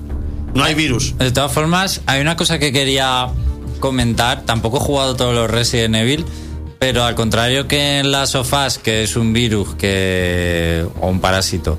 [0.54, 1.16] No hay virus.
[1.18, 3.28] De todas formas, hay una cosa que quería
[3.80, 4.42] comentar.
[4.42, 6.24] Tampoco he jugado todos los Resident Evil,
[6.78, 11.78] pero al contrario que en las sofás, que es un virus que o un parásito,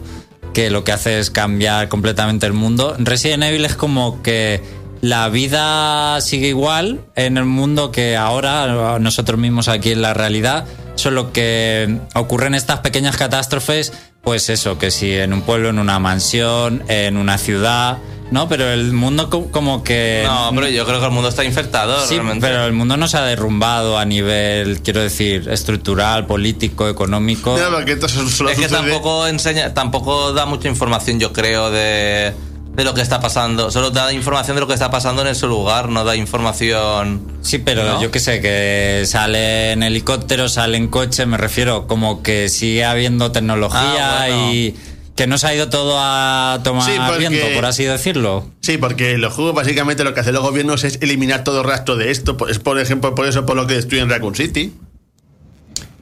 [0.54, 4.62] que lo que hace es cambiar completamente el mundo, Resident Evil es como que
[5.02, 10.66] la vida sigue igual en el mundo que ahora nosotros mismos aquí en la realidad,
[10.96, 13.94] solo que ocurren estas pequeñas catástrofes,
[14.24, 18.00] pues eso, que si en un pueblo, en una mansión, en una ciudad,
[18.36, 18.48] ¿no?
[18.50, 20.22] Pero el mundo co- como que...
[20.26, 22.46] No, pero yo creo que el mundo está infectado, Sí, realmente.
[22.46, 27.58] pero el mundo no se ha derrumbado a nivel, quiero decir, estructural, político, económico.
[27.72, 32.34] Porque esto solo Es que sucede- tampoco enseña, tampoco da mucha información, yo creo, de,
[32.76, 33.72] de lo que está pasando.
[33.72, 37.22] Solo da información de lo que está pasando en ese lugar, no da información.
[37.42, 38.02] Sí, pero ¿No?
[38.02, 42.84] yo qué sé, que sale en helicóptero, sale en coche, me refiero como que sigue
[42.84, 44.52] habiendo tecnología Ah, bueno.
[44.54, 44.76] y
[45.16, 48.50] que no se ha ido todo a tomar Sí, porque- viento, por así decirlo.
[48.62, 52.12] Sí, porque los juegos básicamente lo que hacen los gobiernos es eliminar todo rastro de
[52.12, 52.36] esto.
[52.50, 54.74] Es por ejemplo por eso por lo que destruyen Raccoon City.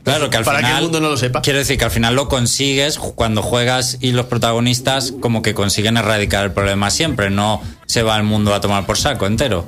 [0.04, 0.78] Claro, que al Para que final.
[0.80, 1.42] el mundo no lo sepa.
[1.42, 5.96] Quiero decir que al final lo consigues cuando juegas y los protagonistas como que consiguen
[5.96, 9.66] erradicar el problema siempre, no se va el mundo a tomar por saco entero.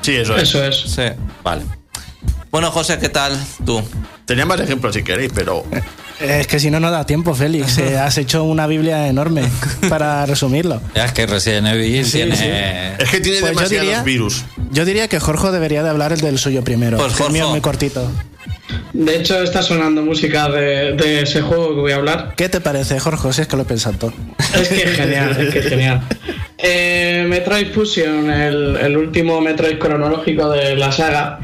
[0.00, 0.42] Sí, eso es.
[0.44, 0.80] Eso es.
[0.80, 1.02] Sí.
[1.44, 1.62] Vale.
[2.50, 3.82] Bueno, José, ¿qué tal tú?
[4.24, 5.64] Tenía más ejemplos si queréis, pero
[6.20, 7.78] Es que si no, no da tiempo, Félix.
[7.84, 9.42] Eh, has hecho una Biblia enorme
[9.88, 10.80] para resumirlo.
[10.94, 12.94] Ya es que Resident Evil tiene.
[12.98, 14.44] es que tiene Pues yo demasiados diría- virus.
[14.70, 16.96] Yo diría que Jorge debería de hablar el del suyo primero.
[16.96, 17.50] Pues, el mío es Jorge.
[17.50, 18.10] muy cortito.
[18.94, 22.32] De hecho, está sonando música de, de ese juego que voy a hablar.
[22.36, 23.32] ¿Qué te parece, Jorge?
[23.32, 24.12] Si es que lo he pensado todo.
[24.54, 26.00] Es que es genial, es que es genial.
[26.58, 31.38] Eh, Metroid Fusion, el, el último Metroid cronológico de la saga,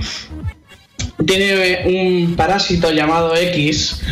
[1.31, 4.03] tiene un parásito llamado X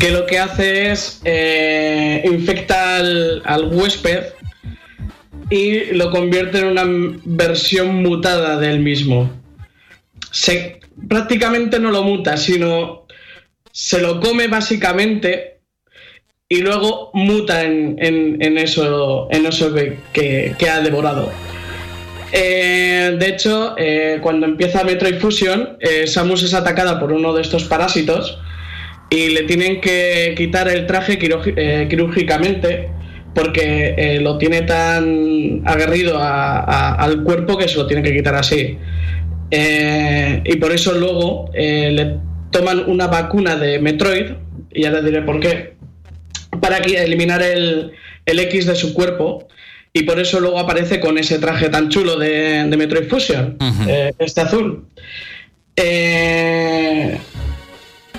[0.00, 4.24] que lo que hace es eh, infecta al, al huésped
[5.50, 6.84] y lo convierte en una
[7.24, 9.30] versión mutada del mismo.
[10.30, 13.06] Se, prácticamente no lo muta, sino
[13.70, 15.58] se lo come básicamente
[16.48, 21.30] y luego muta en, en- eso, en eso que- que ha devorado.
[22.32, 27.42] Eh, de hecho, eh, cuando empieza Metroid Fusion, eh, Samus es atacada por uno de
[27.42, 28.38] estos parásitos
[29.10, 32.88] y le tienen que quitar el traje quirúrgi- quirúrgicamente
[33.34, 38.78] porque lo tiene tan aguerrido al cuerpo que se lo tienen que quitar así.
[39.50, 42.16] Y por eso luego le
[42.50, 44.32] toman una vacuna de Metroid,
[44.74, 45.74] y ya les diré por qué,
[46.60, 47.92] para eliminar el,
[48.26, 49.48] el X de su cuerpo.
[49.94, 54.12] Y por eso luego aparece con ese traje tan chulo de, de Metroid Fusion, eh,
[54.18, 54.86] este azul.
[55.76, 57.18] Eh,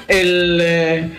[0.07, 1.09] el, eh,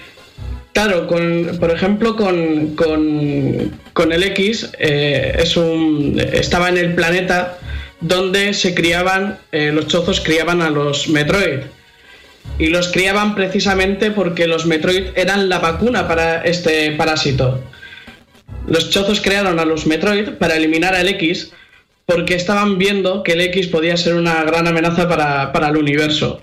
[0.72, 7.58] claro, con, por ejemplo, con, con- con el X, es un, estaba en el planeta
[8.00, 11.60] donde se criaban, los chozos criaban a los Metroid.
[12.58, 17.60] Y los criaban precisamente porque los Metroid eran la vacuna para este parásito.
[18.66, 21.52] Los chozos crearon a los Metroid para eliminar al X
[22.06, 26.40] porque estaban viendo que el X podía ser una gran amenaza para, para el universo.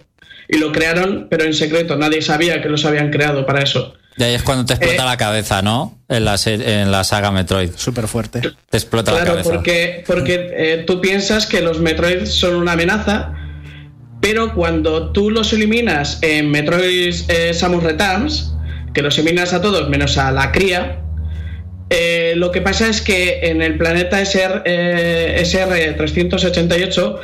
[0.48, 3.94] Y lo crearon, pero en secreto, nadie sabía que los habían creado para eso.
[4.18, 5.06] Y ahí es cuando te explota Eh.
[5.06, 5.98] la cabeza, ¿no?
[6.10, 7.70] En la, en la saga Metroid.
[7.78, 8.42] Súper fuerte.
[8.70, 9.50] Te explota la Claro, cabeza.
[9.52, 13.34] porque, porque eh, tú piensas que los Metroid son una amenaza,
[14.20, 18.54] pero cuando tú los eliminas en Metroid eh, Samus Returns,
[18.94, 21.01] que los eliminas a todos menos a la cría,
[21.94, 27.20] eh, lo que pasa es que en el planeta SR, SR388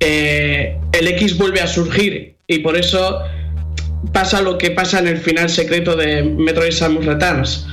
[0.00, 3.20] eh, el X vuelve a surgir y por eso
[4.12, 7.68] pasa lo que pasa en el final secreto de Metroid Samus Returns.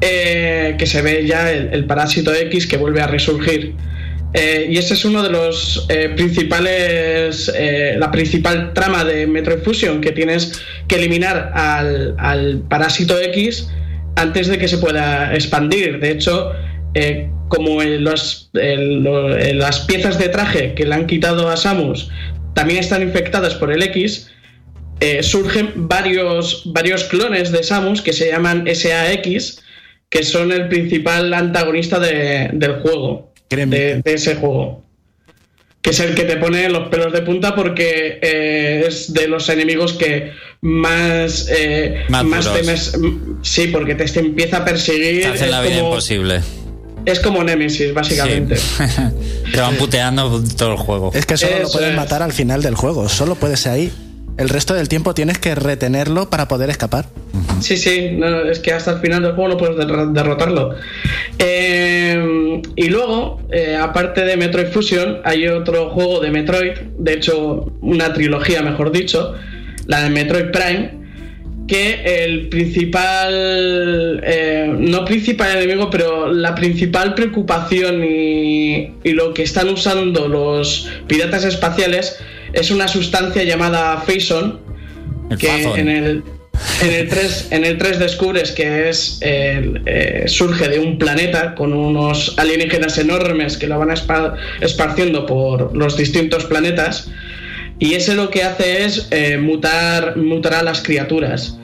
[0.00, 3.76] Eh, que se ve ya el, el parásito X que vuelve a resurgir.
[4.34, 5.86] Eh, y ese es uno de los
[6.16, 7.52] principales,
[7.98, 13.68] la principal trama de Metroid Fusion, que tienes que eliminar al, al parásito X
[14.16, 16.00] antes de que se pueda expandir.
[16.00, 16.52] De hecho,
[16.94, 21.48] eh, como el- los- el- lo- eh, las piezas de traje que le han quitado
[21.48, 22.10] a Samus
[22.54, 24.30] también están infectadas por el X,
[25.00, 29.62] eh, surgen varios, varios clones de Samus que se llaman SAX,
[30.10, 33.32] que son el principal antagonista de- del juego,
[34.04, 34.81] de ese juego.
[35.82, 39.48] Que es el que te pone los pelos de punta porque eh, es de los
[39.48, 40.30] enemigos que
[40.60, 42.92] más, eh, Más temes.
[43.42, 45.22] Sí, porque te, te empieza a perseguir.
[45.22, 46.40] Te hacen es la vida como- imposible.
[47.04, 48.56] es como Nemesis, básicamente.
[48.56, 48.84] Sí.
[49.52, 51.10] Te van puteando todo el juego.
[51.14, 51.96] Es que solo lo puedes es.
[51.96, 53.92] matar al final del juego, solo puedes ahí.
[54.38, 57.06] El resto del tiempo tienes que retenerlo para poder escapar.
[57.60, 58.18] Sí, sí,
[58.50, 60.74] es que hasta el final del juego no puedes der- derrotarlo.
[61.38, 67.70] Eh, y luego, eh, aparte de Metroid Fusion, hay otro juego de Metroid, de hecho,
[67.82, 69.34] una trilogía, mejor dicho,
[69.86, 71.02] la de Metroid Prime,
[71.68, 79.42] que el principal, eh, no principal enemigo, pero la principal preocupación y, y lo que
[79.42, 82.18] están usando los piratas espaciales
[82.52, 84.02] es una sustancia llamada
[85.30, 85.46] El que
[85.80, 86.22] en el,
[86.82, 91.54] en el 3 en el 3 descubres que es el, eh, surge de un planeta
[91.54, 97.10] con unos alienígenas enormes que lo van espa- esparciendo por los distintos planetas
[97.78, 101.56] y ese lo que hace es eh, mutar mutar a las criaturas.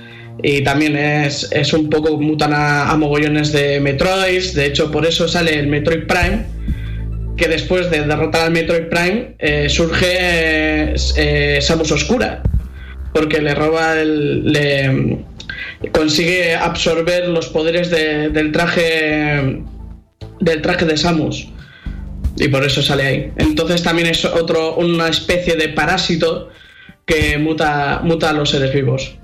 [0.42, 5.04] Y también es, es un poco mutan a, a mogollones de Metroids de hecho por
[5.04, 6.44] eso sale el Metroid Prime
[7.38, 12.42] que después de derrotar al Metroid Prime eh, surge eh, eh, Samus Oscura
[13.14, 14.52] porque le roba el.
[14.52, 15.24] le
[15.92, 19.62] consigue absorber los poderes de- del traje.
[20.40, 21.48] del traje de Samus.
[22.36, 23.32] Y por eso sale ahí.
[23.38, 26.50] Entonces también es otro, una especie de parásito
[27.04, 29.16] que muta, muta a los seres vivos.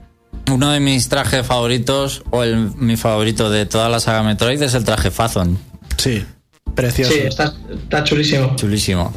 [0.50, 4.74] Uno de mis trajes favoritos, o el, mi favorito de toda la saga Metroid, es
[4.74, 5.56] el traje Phazon.
[5.96, 6.24] Sí,
[6.74, 7.12] precioso.
[7.12, 8.54] Sí, está, está chulísimo.
[8.56, 9.12] Chulísimo.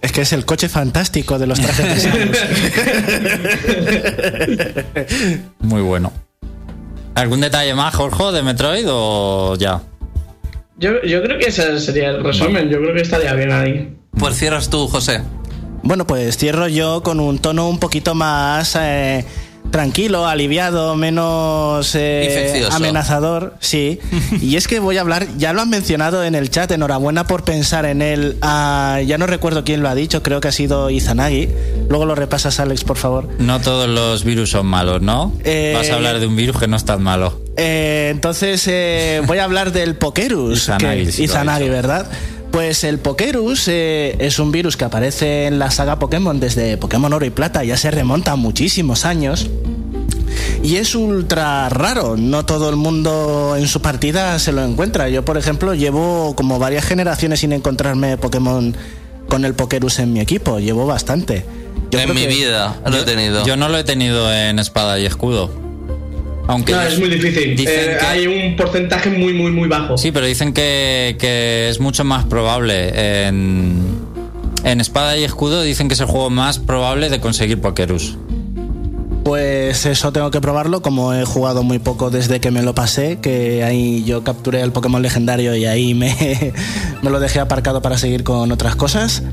[0.00, 2.38] Es que es el coche fantástico de los trajes de Samus.
[5.60, 6.12] Muy bueno.
[7.14, 9.80] ¿Algún detalle más, Jorge, de Metroid o ya?
[10.78, 12.68] Yo, yo creo que ese sería el resumen.
[12.68, 13.96] Yo creo que estaría bien ahí.
[14.18, 15.22] Pues cierras tú, José.
[15.82, 19.24] Bueno, pues cierro yo con un tono un poquito más eh,
[19.70, 23.98] tranquilo, aliviado, menos eh, amenazador, sí.
[24.40, 27.44] y es que voy a hablar, ya lo han mencionado en el chat, enhorabuena por
[27.44, 28.36] pensar en él.
[28.42, 31.48] Ah, ya no recuerdo quién lo ha dicho, creo que ha sido Izanagi.
[31.88, 33.28] Luego lo repasas, Alex, por favor.
[33.38, 35.32] No todos los virus son malos, ¿no?
[35.44, 37.40] Eh, Vas a hablar de un virus que no es tan malo.
[37.58, 40.58] Eh, entonces eh, voy a hablar del Pokerus.
[40.64, 41.68] Izanagi, que- sí Izanagi.
[41.68, 42.06] ¿verdad?
[42.56, 47.12] Pues el Pokerus eh, es un virus que aparece en la saga Pokémon desde Pokémon
[47.12, 49.50] Oro y Plata, ya se remonta a muchísimos años.
[50.62, 55.10] Y es ultra raro, no todo el mundo en su partida se lo encuentra.
[55.10, 58.74] Yo, por ejemplo, llevo como varias generaciones sin encontrarme Pokémon
[59.28, 61.44] con el Pokerus en mi equipo, llevo bastante.
[61.90, 63.44] Yo en mi vida lo he tenido.
[63.44, 65.65] Yo no lo he tenido en espada y escudo.
[66.48, 67.56] Aunque No, es muy difícil.
[67.56, 69.96] dicen Eh, que- Hay un porcentaje muy, muy, muy bajo.
[69.98, 73.26] Sí, pero dicen que, que es mucho más probable.
[73.26, 73.82] En,
[74.64, 78.16] en espada y escudo dicen que es el juego más probable de conseguir Pokerus.
[79.24, 83.18] Pues eso tengo que probarlo, como he jugado muy poco desde que me lo pasé,
[83.20, 86.14] que ahí yo capturé el Pokémon legendario y ahí me,
[87.02, 89.24] me lo dejé aparcado para seguir con otras cosas.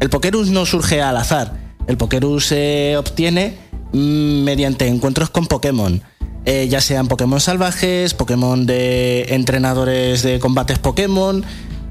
[0.00, 1.54] El Pokerus no surge al azar,
[1.86, 6.02] el Pokerus se obtiene mediante encuentros con Pokémon.
[6.44, 11.44] Eh, ya sean Pokémon salvajes, Pokémon de entrenadores de combates Pokémon,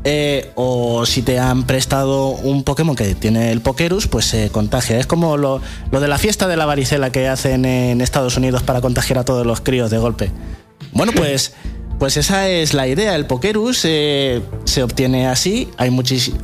[0.03, 4.99] eh, o si te han prestado un Pokémon que tiene el Pokerus, pues se contagia.
[4.99, 8.81] Es como lo, de la fiesta de la varicela que hacen en Estados Unidos para
[8.81, 10.31] contagiar a todos los críos de golpe.
[10.91, 11.53] Bueno, pues,
[11.99, 13.15] pues esa es la idea.
[13.15, 15.69] El Pokerus eh, se obtiene así.
[15.77, 15.95] Hay,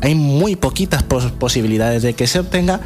[0.01, 2.80] hay muy poquitas pos- posibilidades de que se obtenga.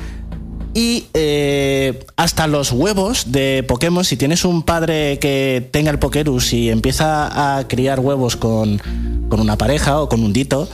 [0.73, 6.53] Y eh, hasta los huevos de Pokémon, si tienes un padre que tenga el Pokerus
[6.53, 8.81] y empieza a criar huevos con,
[9.27, 10.69] con una pareja o con un dito,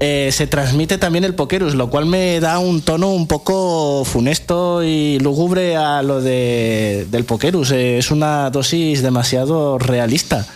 [0.00, 4.82] eh, se transmite también el Pokerus, lo cual me da un tono un poco funesto
[4.82, 7.70] y lúgubre a lo de, del Pokerus.
[7.72, 10.46] Eh, es una dosis demasiado realista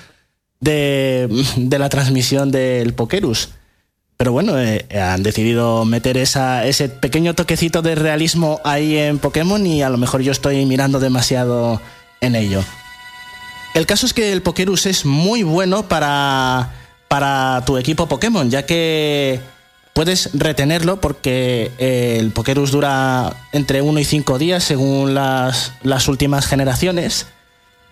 [0.59, 3.51] de, de la transmisión del Pokerus.
[4.17, 9.83] Pero bueno, eh, han decidido meter ese pequeño toquecito de realismo ahí en Pokémon y
[9.83, 11.81] a lo mejor yo estoy mirando demasiado
[12.21, 12.65] en ello.
[13.75, 16.73] El caso es que el Pokerus es muy bueno para,
[17.09, 19.39] para tu equipo Pokémon, ya que
[19.93, 26.09] puedes retenerlo porque eh, el Pokerus dura entre 1 y 5 días según las, las
[26.09, 27.27] últimas generaciones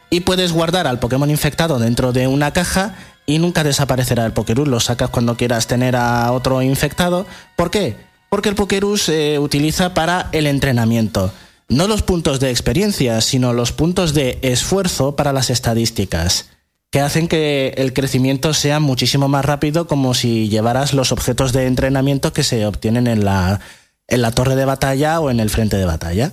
[0.09, 2.95] y puedes guardar al Pokémon infectado dentro de una caja
[3.27, 4.69] y nunca desaparecerá el Pokerus.
[4.69, 7.27] Lo sacas cuando quieras tener a otro infectado.
[7.57, 7.97] ¿Por qué?
[8.29, 11.33] Porque el Pokerus se utiliza para el entrenamiento.
[11.69, 16.51] No los puntos de experiencia, sino los puntos de esfuerzo para las estadísticas,
[16.91, 21.67] que hacen que el crecimiento sea muchísimo más rápido como si llevaras los objetos de
[21.67, 23.61] entrenamiento que se obtienen en la,
[24.09, 26.33] en la torre de batalla o en el frente de batalla.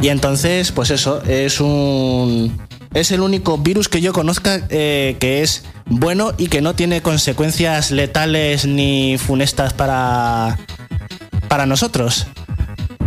[0.00, 2.58] Y entonces, pues eso, es un.
[2.94, 7.02] Es el único virus que yo conozca eh, que es bueno y que no tiene
[7.02, 10.58] consecuencias letales ni funestas para.
[11.48, 12.26] para nosotros.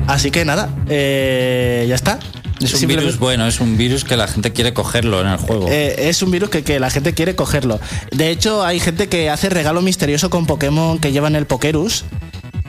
[0.08, 2.20] Así que nada, eh, ya está.
[2.62, 5.68] Es un virus bueno, es un virus que la gente quiere cogerlo en el juego.
[5.70, 7.80] Eh, es un virus que, que la gente quiere cogerlo.
[8.12, 12.06] De hecho, hay gente que hace regalo misterioso con Pokémon que llevan el Pokerus,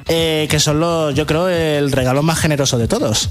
[0.09, 3.31] eh, que son los, yo creo, el regalo más generoso de todos.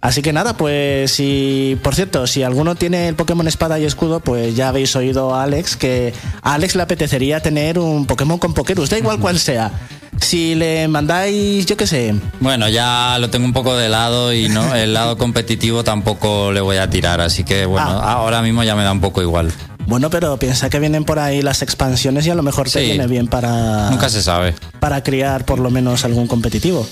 [0.00, 4.20] Así que nada, pues si, por cierto, si alguno tiene el Pokémon Espada y Escudo,
[4.20, 8.54] pues ya habéis oído a Alex que a Alex le apetecería tener un Pokémon con
[8.54, 9.72] Pokerus, da igual cuál sea.
[10.20, 14.48] Si le mandáis, yo qué sé, Bueno, ya lo tengo un poco de lado y
[14.48, 18.12] no el lado competitivo tampoco le voy a tirar, así que bueno, Ah.
[18.12, 19.52] ahora mismo ya me da un poco igual.
[19.86, 22.86] bueno, pero piensa que vienen por ahí las expansiones y a lo mejor te Sí.
[22.86, 23.90] viene bien para...
[23.90, 24.54] Nunca se sabe.
[24.80, 26.86] para criar por lo menos algún competitivo.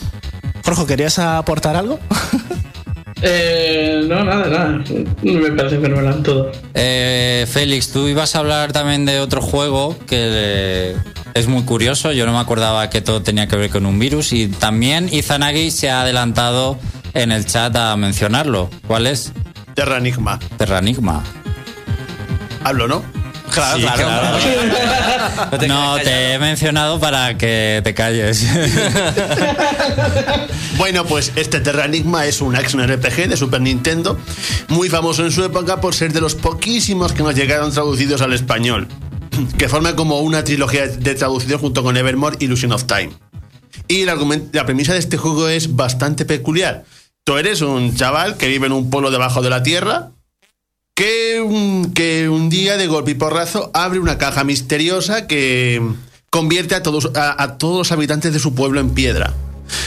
[0.65, 1.99] Jorge, ¿querías aportar algo?
[3.27, 4.85] Eh, no, nada, nada.
[5.23, 6.53] Me parece fenomenal todo.
[6.75, 10.97] Eh, Félix, tú ibas a hablar también de otro juego que eh,
[11.33, 12.13] es muy curioso.
[12.13, 14.35] Yo no me acordaba que todo tenía que ver con un virus.
[14.35, 16.79] Y también Izanagi se ha adelantado
[17.15, 18.69] en el chat a mencionarlo.
[18.87, 19.33] ¿Cuál es?
[19.75, 20.39] Terranigma.
[20.59, 21.25] Terranigma.
[22.63, 23.24] Hablo, ¿no?
[23.55, 24.39] Claro, Sí, claro.
[24.39, 25.59] claro.
[25.59, 28.45] te No, te he mencionado para que te calles.
[30.77, 34.19] Bueno, pues este Terranigma es un action RPG de Super Nintendo,
[34.69, 38.33] muy famoso en su época por ser de los poquísimos que nos llegaron traducidos al
[38.33, 38.89] español,
[39.59, 43.11] que forma como una trilogía de traducción junto con Evermore Illusion of Time.
[43.89, 46.85] Y argumen- la premisa de este juego es bastante peculiar.
[47.25, 50.11] Tú eres un chaval que vive en un pueblo debajo de la tierra,
[50.95, 55.83] que un, que un día de golpe y porrazo abre una caja misteriosa que
[56.31, 59.35] convierte a todos, a, todos los habitantes de su pueblo en piedra.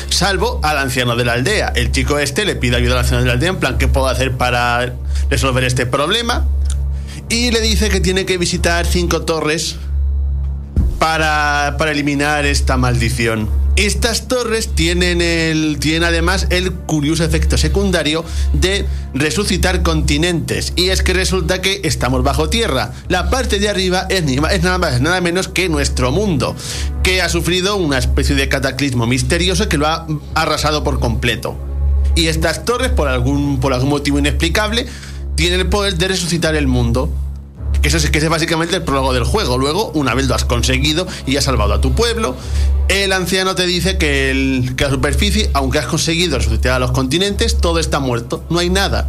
[0.09, 1.71] Salvo al anciano de la aldea.
[1.75, 4.07] El chico este le pide ayuda al anciano de la aldea en plan, ¿qué puedo
[4.07, 4.95] hacer para
[5.29, 6.45] resolver este problema?
[7.29, 9.77] Y le dice que tiene que visitar cinco torres
[10.99, 13.49] para, para eliminar esta maldición.
[13.77, 20.73] Estas torres tienen, el, además el curioso efecto secundario de resucitar continentes.
[20.75, 22.93] Y es que resulta que estamos bajo tierra.
[23.07, 26.55] La parte de arriba es, es nada más, nada menos que nuestro mundo,
[27.03, 31.55] que ha sufrido una especie de cataclismo misterioso que lo ha arrasado por completo.
[32.15, 34.87] Y estas torres, por algún, por algún motivo inexplicable,
[35.35, 37.13] tienen el poder de resucitar el mundo.
[37.89, 39.57] Que es, que es básicamente el prólogo del juego.
[39.57, 42.35] Luego, una vez lo has conseguido y has salvado a tu pueblo,
[42.89, 46.91] el anciano te dice que, el- que la superficie, aunque has conseguido resucitar a los
[46.91, 49.07] continentes, todo está muerto, no hay nada.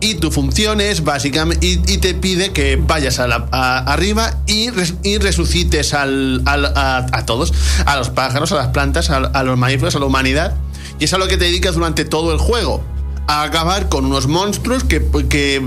[0.00, 1.66] Y tu función es básicamente.
[1.66, 3.46] Y, te pide que vayas a la-
[3.86, 4.68] arriba y,
[5.02, 7.52] y resucites a, a todos:
[7.84, 10.56] a los pájaros, a las plantas, a los mamíferos, a la humanidad.
[10.98, 12.82] Y es a lo que te dedicas durante todo el juego.
[13.26, 15.62] A acabar con unos monstruos que, que,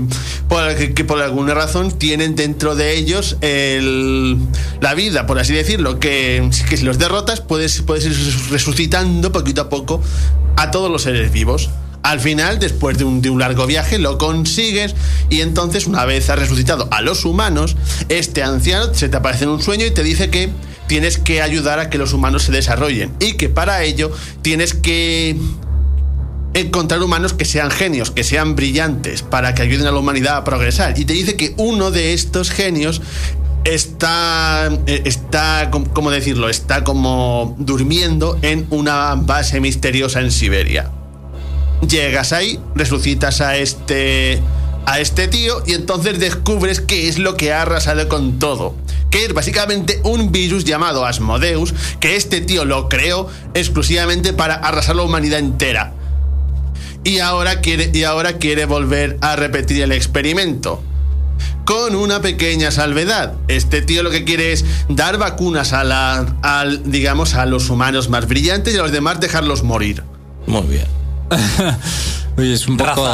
[1.04, 4.38] por, alguna razón tienen dentro de ellos el-
[4.80, 5.98] la vida, por así decirlo.
[5.98, 8.16] Que, que si los derrotas, puedes, puedes ir
[8.50, 10.00] resucitando poquito a poco
[10.56, 11.68] a todos los seres vivos.
[12.04, 14.94] Al final, después de un, de un largo viaje, lo consigues
[15.28, 17.76] y entonces una vez has resucitado a los humanos,
[18.08, 20.48] este anciano se te aparece en un sueño y te dice que
[20.86, 25.36] tienes que ayudar a que los humanos se desarrollen y que para ello tienes que
[26.54, 30.44] encontrar humanos que sean genios, que sean brillantes, para que ayuden a la humanidad a
[30.44, 30.98] progresar.
[30.98, 33.00] Y te dice que uno de estos genios
[33.64, 36.48] está, eh, está, ¿cómo decirlo?
[36.48, 40.90] Está como durmiendo en una base misteriosa en Siberia.
[41.86, 44.40] Llegas ahí, resucitas a este
[44.86, 48.74] a este tío y entonces descubres qué es lo que ha arrasado con todo.
[49.10, 54.96] que es básicamente un virus llamado Asmodeus, que este tío lo creó exclusivamente para arrasar
[54.96, 55.94] la humanidad entera.
[57.04, 60.82] Y ahora quiere, y ahora quiere volver a repetir el experimento
[61.64, 63.34] con una pequeña salvedad.
[63.46, 68.08] Este tío lo que quiere es dar vacunas a la, al, digamos, a los humanos
[68.08, 70.02] más brillantes y a los demás dejarlos morir.
[70.46, 70.86] Muy bien.
[72.38, 73.06] Oye, es un poco,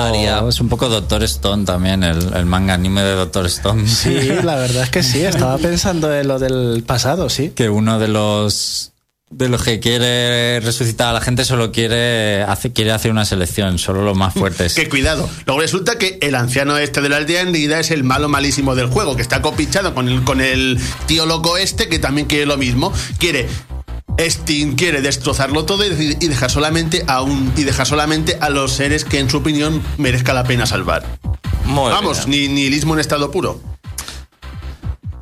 [0.49, 3.89] es un poco Doctor Stone también, el, el manga anime de Doctor Stone.
[3.89, 4.15] Sí,
[4.45, 5.25] la verdad es que sí.
[5.25, 7.51] Estaba pensando en lo del pasado, sí.
[7.57, 8.93] que uno de los
[9.31, 13.79] de los que quiere resucitar a la gente solo quiere hace, quiere hacer una selección,
[13.79, 14.75] solo los más fuertes.
[14.85, 15.29] Que cuidado.
[15.47, 18.75] Luego resulta que el anciano este de la aldea en realidad es el malo malísimo
[18.75, 22.47] del juego, que está copichado con el, con el tío loco este que también quiere
[22.47, 22.93] lo mismo.
[23.19, 23.49] Quiere.
[24.21, 29.05] Steam quiere destrozarlo todo y dejar solamente a un y dejar solamente a los seres
[29.05, 31.05] que en su opinión merezca la pena salvar.
[31.65, 32.49] Muy Vamos, bien.
[32.49, 33.61] ni nihilismo en estado puro.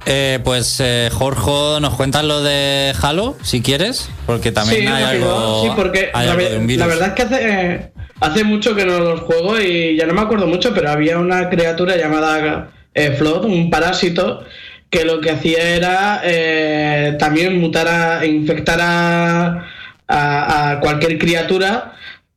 [0.04, 5.04] Eh, pues eh, Jorge, nos cuentas lo de Halo, si quieres, porque también sí, hay
[5.04, 6.80] algo, Sí, porque hay la, algo ve- de un virus.
[6.80, 10.20] la verdad es que hace, hace mucho que no los juego y ya no me
[10.22, 14.42] acuerdo mucho, pero había una criatura llamada eh, Flood, un parásito,
[14.90, 19.66] que lo que hacía era eh, también mutar a infectar a,
[20.08, 21.92] a- a cualquier criatura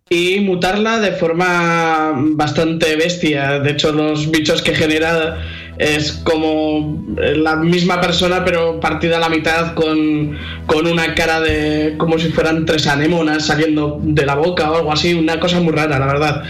[0.07, 3.59] y mutarla de forma bastante bestia.
[3.59, 5.36] De hecho, los bichos que genera
[5.78, 11.96] es como la misma persona, pero partida a la mitad con, con una cara de
[11.98, 15.14] como si fueran tres anémonas saliendo de la boca o algo así.
[15.14, 16.44] Una cosa muy rara, la verdad.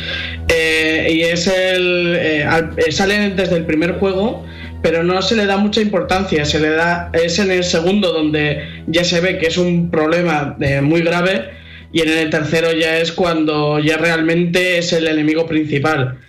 [0.47, 2.15] Eh, y es el.
[2.19, 4.45] eh, al- eh, sale desde el primer juego.
[4.81, 8.61] Pero no se le da mucha importancia, se le da es en el segundo donde
[8.85, 11.49] ya se ve que es un problema eh, muy grave
[11.91, 16.19] y en el tercero ya es cuando ya realmente es el enemigo principal.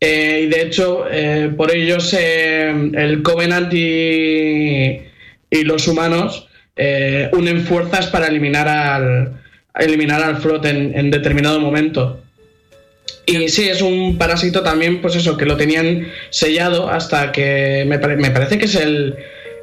[0.00, 5.02] Eh, y de hecho, eh, por ellos eh, el Covenant y,
[5.64, 9.32] los humanos eh, unen fuerzas para eliminar al,
[9.78, 12.20] eliminar al Flot en, en determinado momento.
[13.26, 17.98] Y sí, es un parásito también, pues eso, que lo tenían sellado hasta que me,
[17.98, 19.16] pare- me parece que es el,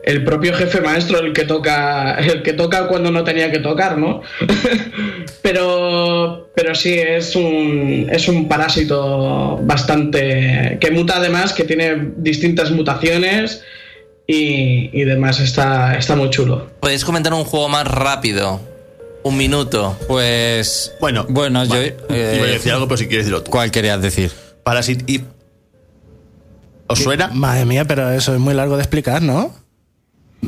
[0.07, 3.97] el propio jefe maestro el que toca el que toca cuando no tenía que tocar,
[3.97, 4.21] ¿no?
[5.41, 12.71] pero pero sí es un es un parásito bastante que muta además, que tiene distintas
[12.71, 13.63] mutaciones
[14.25, 16.69] y, y demás está está muy chulo.
[16.79, 18.61] ¿Podéis comentar un juego más rápido?
[19.23, 19.97] Un minuto.
[20.07, 23.51] Pues Bueno, bueno, yo eh, Iba a decir algo, pero si quieres decirlo tú.
[23.51, 24.31] ¿Cuál querías decir?
[24.63, 25.25] Parasite Eve.
[26.87, 27.27] ¿Os suena?
[27.33, 29.66] Madre mía, pero eso es muy largo de explicar, ¿no?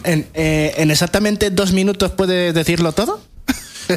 [0.03, 3.21] ¿En, eh, ¿en exactamente dos minutos puedes decirlo todo?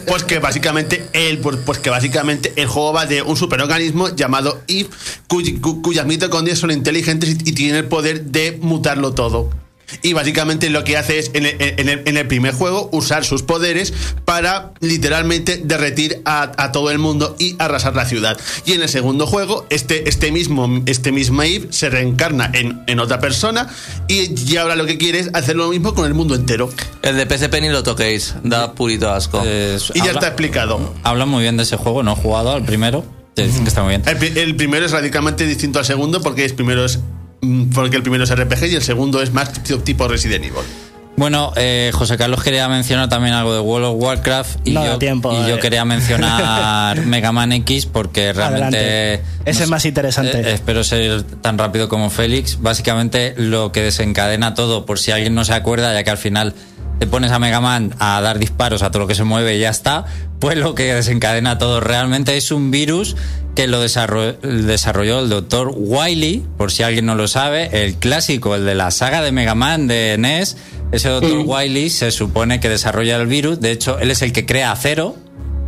[0.07, 4.89] Pues que básicamente el, pues, que básicamente el juego va de un superorganismo llamado Eve,
[5.29, 9.51] cuy- cu- cuyas mitocondrias son inteligentes y, y tienen el poder de mutarlo todo.
[10.03, 13.25] Y básicamente lo que hace es, en el, en el- en el primer juego, usar
[13.27, 13.93] sus poderes
[14.25, 18.39] para literalmente derretir a, a todo el mundo y arrasar la ciudad.
[18.65, 23.01] Y en el segundo juego, este, este mismo este mismo Eve se reencarna en, en
[23.01, 23.69] otra persona
[24.09, 26.71] y, y ahora lo que quiere es hacer lo mismo con el mundo entero.
[27.03, 28.35] El de PSP ni lo toquéis.
[28.43, 29.43] Da purito asco.
[29.45, 30.95] Eh, Y ya habla- está explicado.
[31.03, 33.05] Habla muy bien de ese juego, no he jugado al primero.
[33.35, 34.03] Te dicen que está muy bien.
[34.07, 36.99] El, el primero es radicalmente distinto al segundo porque el primero es
[37.75, 39.53] porque el primero es RPG y el segundo es más
[39.85, 40.63] tipo Resident Evil.
[41.17, 44.99] Bueno, eh, José Carlos quería mencionar también algo de World of Warcraft y, No yo,
[44.99, 45.61] tiempo, y yo eh.
[45.61, 49.23] quería mencionar Mega Man X porque realmente...
[49.45, 50.41] Ese es más interesante.
[50.41, 52.61] eh, espero ser tan rápido como Félix.
[52.63, 56.55] Básicamente lo que desencadena todo, por si alguien no se acuerda, ya que al final
[56.99, 59.61] te pones a Mega Man a dar disparos a todo lo que se mueve y
[59.61, 60.07] ya está,
[60.43, 63.17] pues lo que desencadena todo realmente es un virus
[63.55, 68.55] que lo desarro- desarrolló el doctor Wily, por si alguien no lo sabe, el clásico,
[68.57, 70.57] el de la saga de Mega Man de NES.
[70.91, 74.45] Ese doctor Wily se supone que desarrolla el virus, de hecho él es el que
[74.45, 75.17] crea Acero,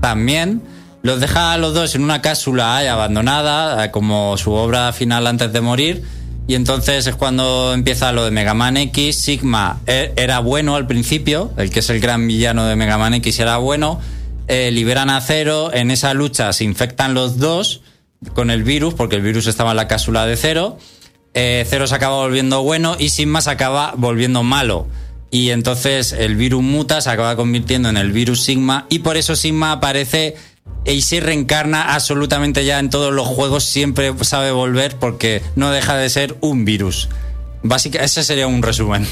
[0.00, 0.60] también.
[1.02, 5.52] Los deja a los dos en una cápsula abandonada, eh, como su obra final antes
[5.52, 6.02] de morir.
[6.48, 9.16] Y entonces es cuando empieza lo de Mega Man X.
[9.16, 13.14] Sigma e- era bueno al principio, el que es el gran villano de Mega Man
[13.14, 14.00] X era bueno.
[14.46, 17.80] Eh, liberan a Zero, en esa lucha se infectan los dos
[18.34, 20.78] con el virus, porque el virus estaba en la cápsula de Zero.
[21.34, 24.86] Eh, Zero se acaba volviendo bueno y Sigma se acaba volviendo malo.
[25.30, 29.34] Y entonces el virus muta, se acaba convirtiendo en el virus Sigma y por eso
[29.34, 30.36] Sigma aparece
[30.84, 35.96] y se reencarna absolutamente ya en todos los juegos, siempre sabe volver porque no deja
[35.96, 37.08] de ser un virus.
[37.66, 39.06] Básicamente, ese sería un resumen.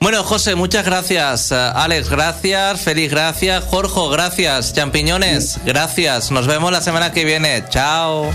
[0.00, 1.52] Bueno, José, muchas gracias.
[1.52, 2.80] Eh, Alex, gracias.
[2.80, 3.62] Feliz, gracias.
[3.64, 4.72] Jorge, gracias.
[4.72, 6.32] Champiñones, gracias.
[6.32, 7.62] Nos vemos la semana que viene.
[7.68, 8.28] Chao.